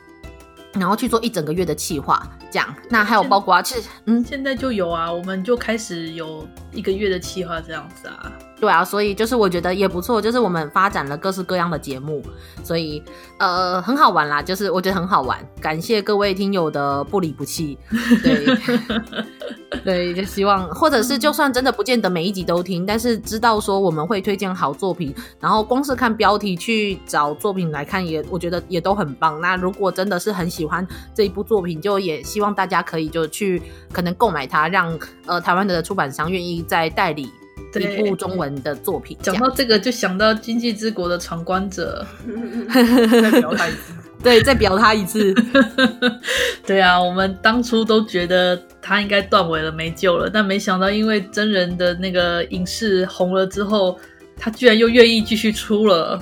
[0.73, 2.75] 然后去做一整个月的企划，这样。
[2.87, 8.31] 那还有包括，其实嗯，现在就有啊，我们就开始有一个月的企划这样子啊。
[8.59, 12.23] 对啊，所以就是我觉得也不错，就是我们发展了各式各样的节目，
[12.63, 13.03] 所以
[13.37, 15.37] 呃很好玩啦，就是我觉得很好玩。
[15.61, 17.77] 感谢各位听友的不离不弃，
[18.23, 18.45] 对
[19.85, 29.39] 对，就希望或者是就算真的不见得每一集都听，但是知道说我们会推荐好作品，然后光是看标题去找作品来看也，也我觉得也都很棒。
[29.39, 37.29] 那如果真的是很喜欢这一部作品，就也希望大家可以就去可能购买它，让呃台湾的出版商愿意再代理。
[37.79, 42.05] 一部中文的作品，讲到这个就想到《经济之国》的闯关者，
[43.21, 45.33] 再表他一次， 对，再表他一次，
[46.65, 53.99] 对啊，我们当初都觉得他应该断尾了，没救了，但没想到因为真人的那个影视红了之后，
[54.37, 56.21] 他居然又愿意继续出了。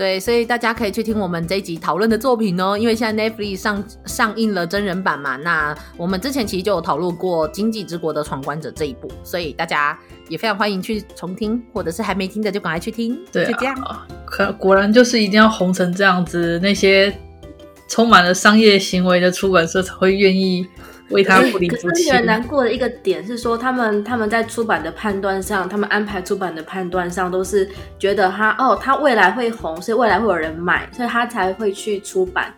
[0.00, 2.74] 对，所以大家可以去听我们这一集讨论的作品哦。
[2.74, 9.98] 因为现在 Netflix 上上映了真人版嘛，那我们之前其实就有讨论过《经济之国的闯关者》这一部，所以大家
[10.30, 13.14] 也非常欢迎去重听，或者是还没听的就赶快去听。
[13.30, 13.76] 对、啊，就这样。
[14.24, 17.14] 可果然就是一定要红成这样子，那些
[17.86, 20.66] 充满了商业行为的出版社才会愿意。
[21.10, 21.82] 为他不离不弃。
[21.86, 27.68] 可是令人难过的一个点是说，他们他们在出版的判断上，他们安排出版的判断上，都是
[27.98, 32.54] 觉得他哦，他未来会红，所以未来会有人买，所以他才会去出版。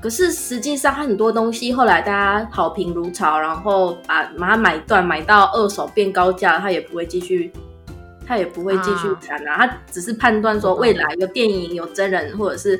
[0.00, 7.50] 可是实际上，他很多东西后来大家好评如潮，然后把把它买断，买到二手变高价，他也不会继续，
[8.26, 9.66] 他也不会继续谈啊。
[9.66, 12.78] 他只是判断说，未来有电影、有真人，或者是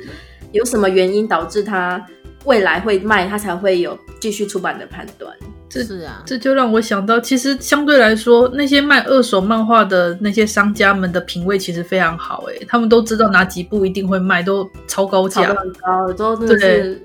[0.52, 2.04] 有什么原因导致他。
[2.44, 5.34] 未来会卖，他才会有继续出版的判断。
[5.68, 16.58] 这是啊，这就让我想到，其实相对来说，那些卖二手漫画的那些商家们的品味其实非常好，诶，他们都知道哪几部一定会卖，都超高价，很高，都真的是。
[16.58, 17.02] 对，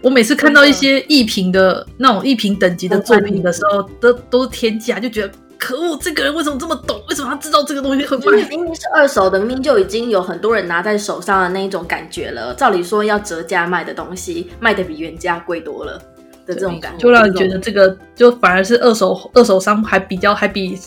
[0.00, 5.32] 我每次看到一些艺评的那种艺评等级的作品的时候，都都是天价，就觉得。
[5.58, 5.98] 可恶！
[6.00, 7.00] 这个人为什么这么懂？
[7.08, 8.44] 为什么他知道这个东西很贵？
[8.44, 12.54] 明明是二手的，明明就已经有很多人拿在手上的那一种感觉了。
[12.54, 16.00] 照理说要折价卖的东西，卖的比原价贵多了
[16.46, 20.78] 的这种感觉，就让你觉得这个就反而是二手二手商还比较还比。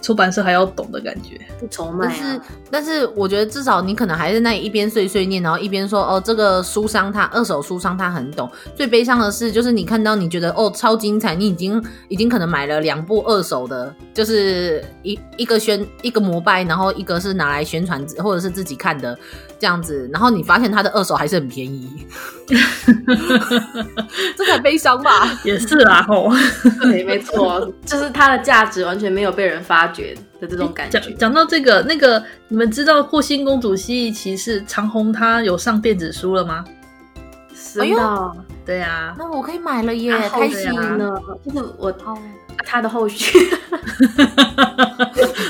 [0.00, 2.14] 出版社还要懂的感觉，不愁卖啊。
[2.16, 2.40] 但是，
[2.70, 8.50] 但是我觉得至少你可能还是那一边碎碎念，然后一边说哦，这个书商他二手书商他很懂。
[8.74, 19.18] 最悲伤的是，就是你看到你觉得哦超精彩，你已经已经可能买了两部二手的，就是一一个宣一个膜拜，然后一个是拿来宣传或者是自己看的
[19.60, 22.06] 这样子，然后你发现它的二手还是很便宜，
[24.36, 25.38] 这才悲伤吧？
[25.44, 26.32] 也是啊，吼，
[26.80, 29.86] 对，没错，就是它的价值完全没有被人发。
[29.92, 31.00] 掘的这种感觉。
[31.00, 36.64] 讲讲到这个，那个你们知道《霍星公主：蜥蜴骑士》长虹》它有上电子书了吗？
[37.52, 38.32] 是的，
[38.64, 41.20] 对啊，那我可以买了耶，开心了。
[41.44, 41.92] 就是我
[42.58, 43.38] 他的后续，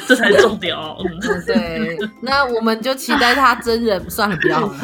[0.06, 0.96] 这才是重点哦。
[1.46, 4.74] 对，那我们就期待他真人，算了，不要了。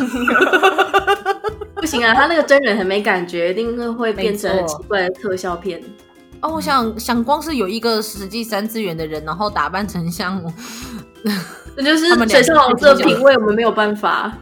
[1.74, 5.82] 不行啊，他那个真人很没感觉，一定会变成很奇怪的特效片。
[6.40, 10.42] 哦，我想想，光是有一个实际三次元的人，然后打扮成像，
[11.76, 14.32] 那就是水上王子的品味，我们没有办法，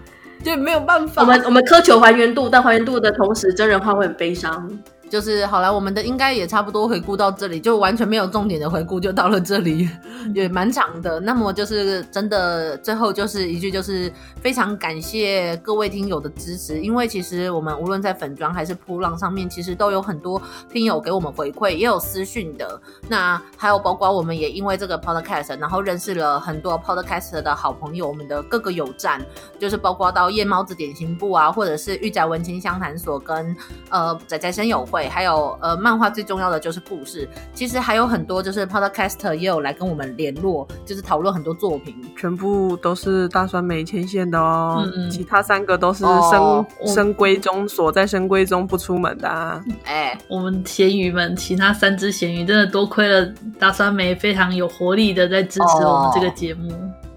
[0.42, 1.22] 对，没有办法。
[1.22, 4.68] 我们我们苛求还原度，但还原度的同时，真人化会很悲伤。
[5.10, 9.88] 就是好了，我们的应该也差不多回顾到这里，就完全没有重点的回顾，就到了这里，
[10.34, 11.20] 也蛮长的。
[11.20, 20.40] 那么就是真的，最后就是一句，就是非常感谢各位听友的支持，因为其实我们无论在粉专还是噗浪上面，其实都有很多
[20.72, 22.80] 听友给我们回馈，也有私讯的。
[23.08, 29.24] 那还有包括我们也因为这个 podcast，然后认识了很多 podcast 的好朋友，我们的各个友站，
[29.60, 33.56] 就是包括到夜猫子点心部啊，或者是御宅文青相谈所跟
[33.90, 35.08] 呃仔仔声友会。
[35.08, 37.28] 还有呃，漫画最重要的就是故事。
[37.52, 44.84] 其实还有很多，就是 Podcaster 也有来跟我们联络，就是讨论很多作品，全部都是大酸梅牵线的哦。
[44.84, 49.60] 嗯嗯，其他三个都是深深闺中锁在深闺中不出门的啊。
[49.84, 53.28] 哎、欸，我们咸鱼们，其他三只咸鱼真的多亏了
[53.58, 56.72] 大酸梅，非常有活力的在支持我们这个节目。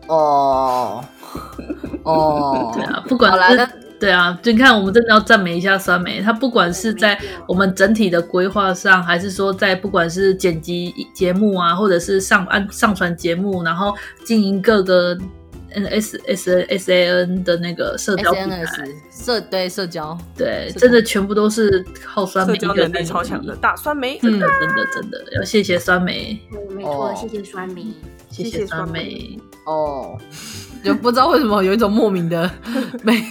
[0.07, 1.03] 哦
[2.03, 3.86] 哦， 对啊，不管是。
[3.99, 6.21] 对啊，就你看，我们真的要赞美一下酸梅。
[6.21, 15.17] 他不管是在我们整体的规划上，还是说在不管是剪辑节目啊，或者是上按上传节目，然后经营各个
[15.71, 18.65] N S S S A N 的那个社交平台，
[19.11, 24.19] 社对社交，对，真的全部都是靠酸梅一个人能力超强的大酸梅。
[24.19, 26.39] 真的真的真的要谢谢酸梅，
[26.69, 27.85] 没错，谢谢酸梅，
[28.29, 30.17] 谢谢酸梅哦。
[30.88, 32.49] 就不知道为什么有一种莫名的
[33.03, 33.23] 美。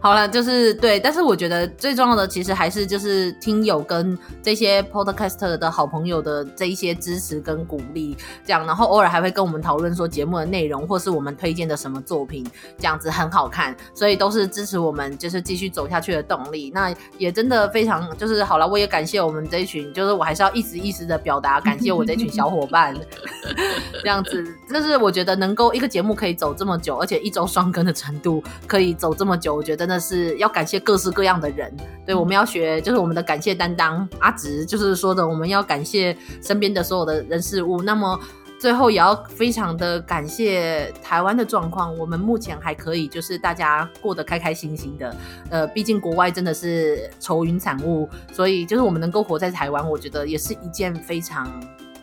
[0.00, 12.44] 好了，就是对，但是我觉得最重要的其实还是就是听友跟这些 podcaster 的好朋友的这一些支持跟鼓励，这样，然后偶尔还会跟我们讨论说节目的内容，或是我们推荐的什么作品，
[12.78, 16.72] 这样子很好看，所以都是支持我们就是继续走下去的动力。
[16.74, 22.96] 那也真的非常就是好了，我也感谢我们这一群，就是我还是要一直一直的表达感谢我这群小伙伴，
[24.02, 24.42] 这样子，
[24.72, 26.39] 就是我觉得能够一个节目可以。
[26.40, 31.70] 走这么久，而且一周双更的程度可以走这么久，我觉得真的是要感谢各式各样的人。
[32.06, 37.82] 对，我们要学，就是我们的感谢担当阿直，就是说的我们要感谢身边的所有的人事物。
[37.82, 38.18] 那么
[38.58, 45.16] 最后也要非常的感谢台湾的状况，我们目前还可以，就是大家过得开开心心的。
[45.50, 51.46] 呃，毕竟国外真的是愁云惨雾，所以就是我们能够活在台湾，我觉得也是一件非常。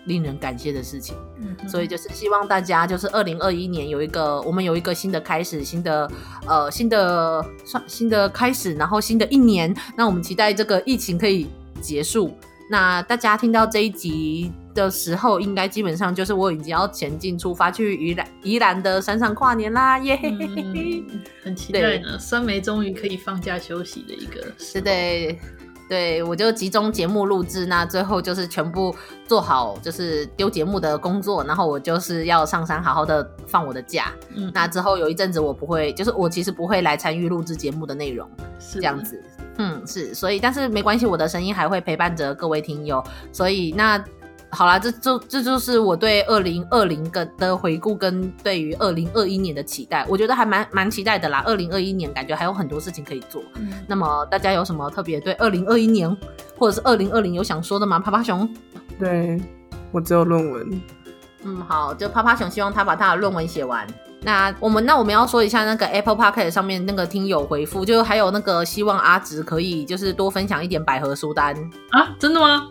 [0.08, 1.16] 令人感谢的事情。
[1.40, 6.12] 嗯，所以就是希望大家就是二零二一年有一个我们有一个新的开始，新的
[6.48, 11.48] 呃新的算新的开始，然后新的一年，那我们期待这个疫情可以
[11.80, 12.36] 结束。
[12.70, 20.20] 那大家听到这一集的时候，应该基本上就是我已经要前进出发去宜兰宜兰的山上跨年啦，耶！
[21.42, 24.92] 很期待呢，酸梅终于可以放假休息的一个，是的，
[25.88, 28.94] 对，我就集中节目录制，那最后就是全部
[29.26, 34.12] 做好，就是丢节目的工作，然后我就是要上山好好的放我的假。
[34.36, 38.30] 嗯，那之后有一阵子我不会，就是我其实不会来参与录制节目的内容，
[38.60, 39.24] 是这样子。
[39.60, 43.04] 嗯，是，所以但是没关系，我的声音还会陪伴着各位听友。
[43.32, 43.98] 所以那
[44.50, 51.44] 好啦，这就这就是我对二零二零跟的回顾跟对于二零二一年的期待，我觉得还蛮蛮期待的啦。
[51.46, 53.42] 二零二一年感觉还有很多事情可以做。
[53.56, 56.10] 嗯，那么大家有什么特别对二零二一年
[56.58, 58.00] 或者是二零二零有想说的吗？
[58.00, 58.50] 趴趴熊，
[58.98, 59.40] 对，
[59.92, 60.82] 我只有论文。
[61.44, 63.86] 嗯，好，就趴趴熊希望他把他的论文写完。
[64.22, 71.54] 那我们那我们要说一下那个 Apple Podcast 上面那个听友回复，就还有那个希望阿直可以就是多分享一点百合书单
[71.92, 72.16] 啊？
[72.18, 72.68] 真的吗？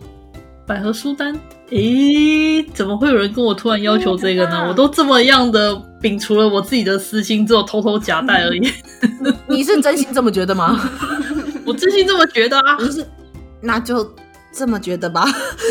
[0.67, 1.39] 百合书单？
[1.71, 4.67] 诶，怎么会有人跟我突然要求这个呢？
[4.69, 8.73] 我都这么样的摒除了我自己的私心，只有偷偷夹带而已。
[9.47, 10.91] 你是真心这么觉得吗？
[11.64, 12.77] 我真心这么觉得啊。
[12.77, 13.07] 不是，
[13.61, 14.12] 那就
[14.53, 15.25] 这么觉得吧。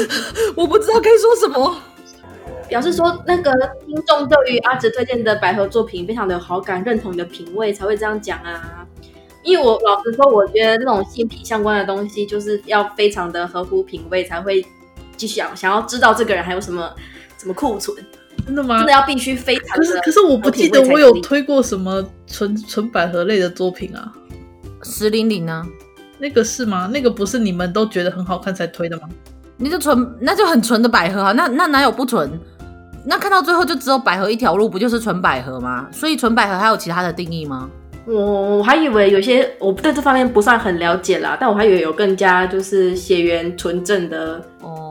[0.55, 1.75] 我不知道该说什么。
[2.67, 3.51] 表示说，那个
[3.85, 8.85] 听众对于阿哲推荐的百合作品非常的有好感，认同你的品味，才会这样讲啊。
[9.43, 14.65] 因为我老实说，我觉得这种性癖相关的东西，就是要非常的合乎品味，才会
[15.15, 16.89] 继续想想要知道这个人还有什么
[17.37, 17.95] 什么库存。
[18.45, 18.77] 真的吗？
[18.77, 19.77] 真的要必须非常。
[19.77, 24.11] 可是可是我不记得我有推过什么纯纯百合类的作品啊。
[24.83, 25.65] 石玲玲呢？
[26.19, 26.89] 那个是吗？
[26.93, 29.09] 那个不是你们都觉得很好看才推的吗？
[29.57, 32.29] 那就纯，那就很纯的百合啊，那那哪有不纯？
[33.05, 35.87] 那看到最后就只有百合一条路，不就是纯百合吗？
[35.91, 37.69] 所以纯百合还有其他的定义吗？
[38.06, 44.42] 我我还以为有些我对这方面不算很了解啦，但我还以为有更加就是血缘纯正的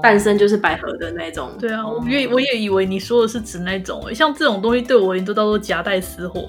[0.01, 1.49] 诞生就是百合的那种。
[1.59, 6.47] 对啊，我也我也以为你说的是指那种，像这种东西对我而言都叫做夹带私货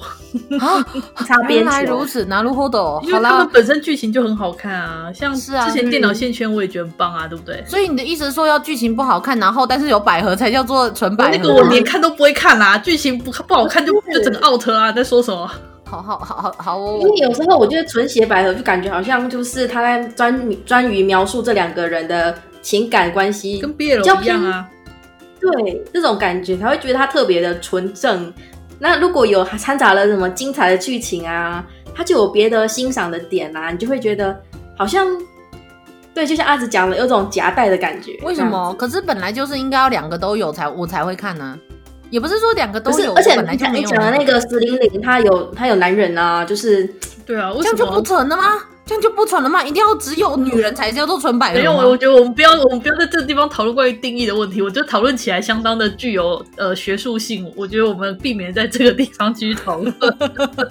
[0.60, 0.84] 啊。
[1.48, 3.02] 原来如此，なるほど。
[3.02, 7.64] 因为他们本身剧情就很好看啊，像之前电脑线圈我也觉得很棒啊，对不对？
[7.66, 11.30] 所以你的意思是说要剧情不好看，然后但是有百合才叫做纯百合？
[11.32, 15.50] 那个我连看都不会看啊，剧情不不好看就就整个 out 啊，在说什么？
[16.01, 24.69] 好好好好好哦，因为有时候我觉得纯写百合就感觉好像就是他在专专于描述这两个人的情感关系，跟 BL 一样啊。
[25.39, 28.33] 对，这种感觉才会觉得他特别的纯正。
[28.79, 34.35] 那如果有掺杂了什么精彩的剧情啊，他就有别的欣赏的点啊，你就会觉得
[34.77, 35.07] 好像
[36.13, 38.17] 对，就像阿紫讲的，有种夹带的感觉。
[38.23, 38.73] 为什么？
[38.73, 41.59] 可是本来就是应该要两个都有才我才会看呢、啊。
[42.15, 46.85] 也不是说两个都有，而且你讲你讲的那个石玲玲，她有她有男人啊，就是
[47.25, 48.43] 对啊，这样就不纯了吗？
[48.85, 49.61] 这样就不纯了吗？
[49.61, 51.55] 一定要只有女人才叫做纯百合？
[51.55, 59.93] 没有，我觉得我们不要我们不要在这个地方讨论关于定义的问题，我觉得讨论起来相当的具有呃学术性，我觉得我们避免在这个地方继续讨论。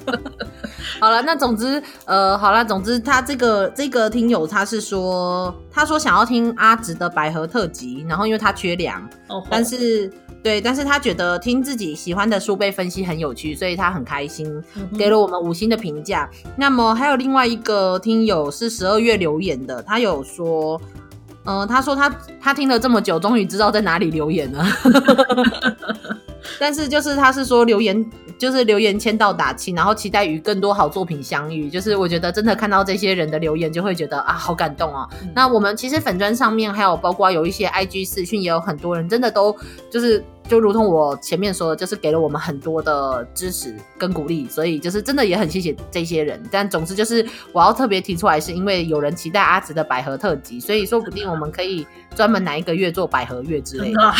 [0.98, 10.10] 好了，那总之呃好了，总之他这个这个听友他是说，他说想要听阿直的百合特辑，然后因为他缺粮，哦，但是。
[10.44, 14.62] 对，但是他觉得听自己喜欢的书被分析很有趣，所以他很开心，
[14.98, 16.28] 给了我们五星的评价。
[16.54, 20.78] 那么还有另外一个听友是十二月留言的，他有说，
[21.44, 24.66] 嗯、呃，他说他他听了这么久，终于知道在哪里留言了。
[26.60, 28.04] 但是就是他是说留言
[28.36, 31.70] 就是留言签到打气，然后期待与更多好作品相遇。
[31.70, 35.08] 就是我觉得真的看到这些人的留言，就会觉得啊，好感动啊。
[35.22, 39.56] 嗯、那我们其实粉砖上面还有包括有一些 IG 私讯，也有很多人真的都
[39.90, 40.22] 就是。
[40.48, 46.42] 就如同我前面说的，就是给了我们很多的支持跟鼓励，所以就是真的也很谢谢这些人。
[46.50, 54.02] 但总之就是我要特别提出来，是因为有人期待阿直的百合特辑，所以说不定我们可以专门哪一个月做百合月之类的。
[54.02, 54.14] 啊、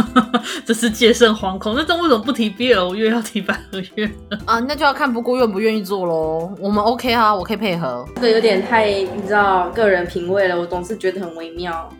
[0.66, 4.10] 这是戒慎惶恐，那这为什么不提 BL 月要提百合月
[4.44, 4.58] 啊？
[4.60, 6.54] 那就要看不过愿不愿意做喽。
[6.60, 8.06] 我们 OK 啊，我可以配合。
[8.16, 11.90] 这个有点太你知道个人品味了，我总是觉得很微妙。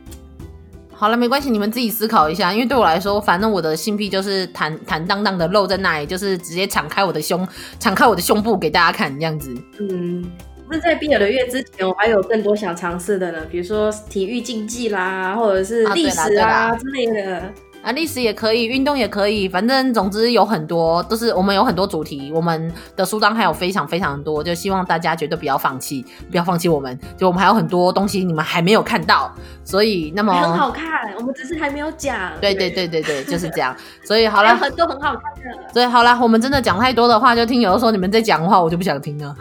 [1.02, 2.52] 好了，没关系，你们自己思考一下。
[2.52, 7.44] 因为对我来说，反正我的性癖就是坦坦荡荡的露在那里，就是直接敞开我的胸，
[7.80, 9.52] 敞开我的胸部给大家看这样子。
[9.80, 10.24] 嗯，
[10.70, 17.52] 那在毕业的月之前，我还有更多想尝试的呢，比如说体育竞技啦，或者是历史啊，啊之类的。
[17.82, 29.32] 啊，历史也可以，运动也可以，反正总之有很多，都是我们有很多主题，我们的书单还有非常非常多，就希望大家绝对不要放弃，不要放弃我们，就我们还有很多东西你们还没有看到，
[29.64, 32.32] 所以那么很好看，我们只是还没有讲。
[32.40, 33.74] 对对对对对， 就是这样。
[34.04, 35.22] 所以好了，很多很好看
[35.52, 35.72] 的。
[35.72, 39.34] 所以好了，我们真的讲太多的话，就听有的时候你们在讲的话，我就不想听了。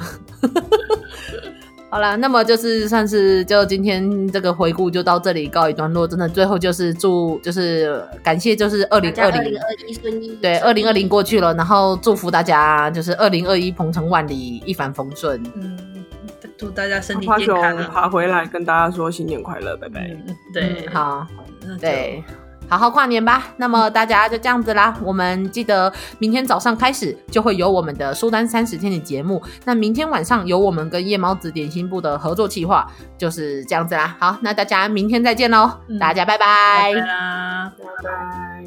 [1.92, 6.08] 好啦，那么就是算是就今天这个回顾就到这里告一段落。
[6.08, 10.30] 真的，最后就是祝就是感谢，就是二零二零二零二一顺利。
[10.42, 15.44] 对，二零二零过去了，然后祝福大家就是二零二一鹏程万里，一帆风顺。
[15.56, 15.78] 嗯，
[16.58, 17.92] 祝大家身体健康，啊。
[17.94, 20.10] 爬回来跟大家说新年快乐，拜拜。
[20.28, 21.28] 嗯、对、嗯，好，
[21.82, 22.24] 对。
[22.72, 24.98] 好好跨年吧，那么大家就这样子啦。
[25.04, 29.44] 我们记得明天早上开始就会有我们的书单三十天的节目。
[29.66, 34.16] 那明天晚上有我们跟夜猫子点心部的合作计划，就是这样子啦。
[34.22, 36.94] 好，那大家明天再见喽，嗯、大家拜拜。
[36.94, 37.04] 拜拜，
[37.78, 38.61] 拜拜。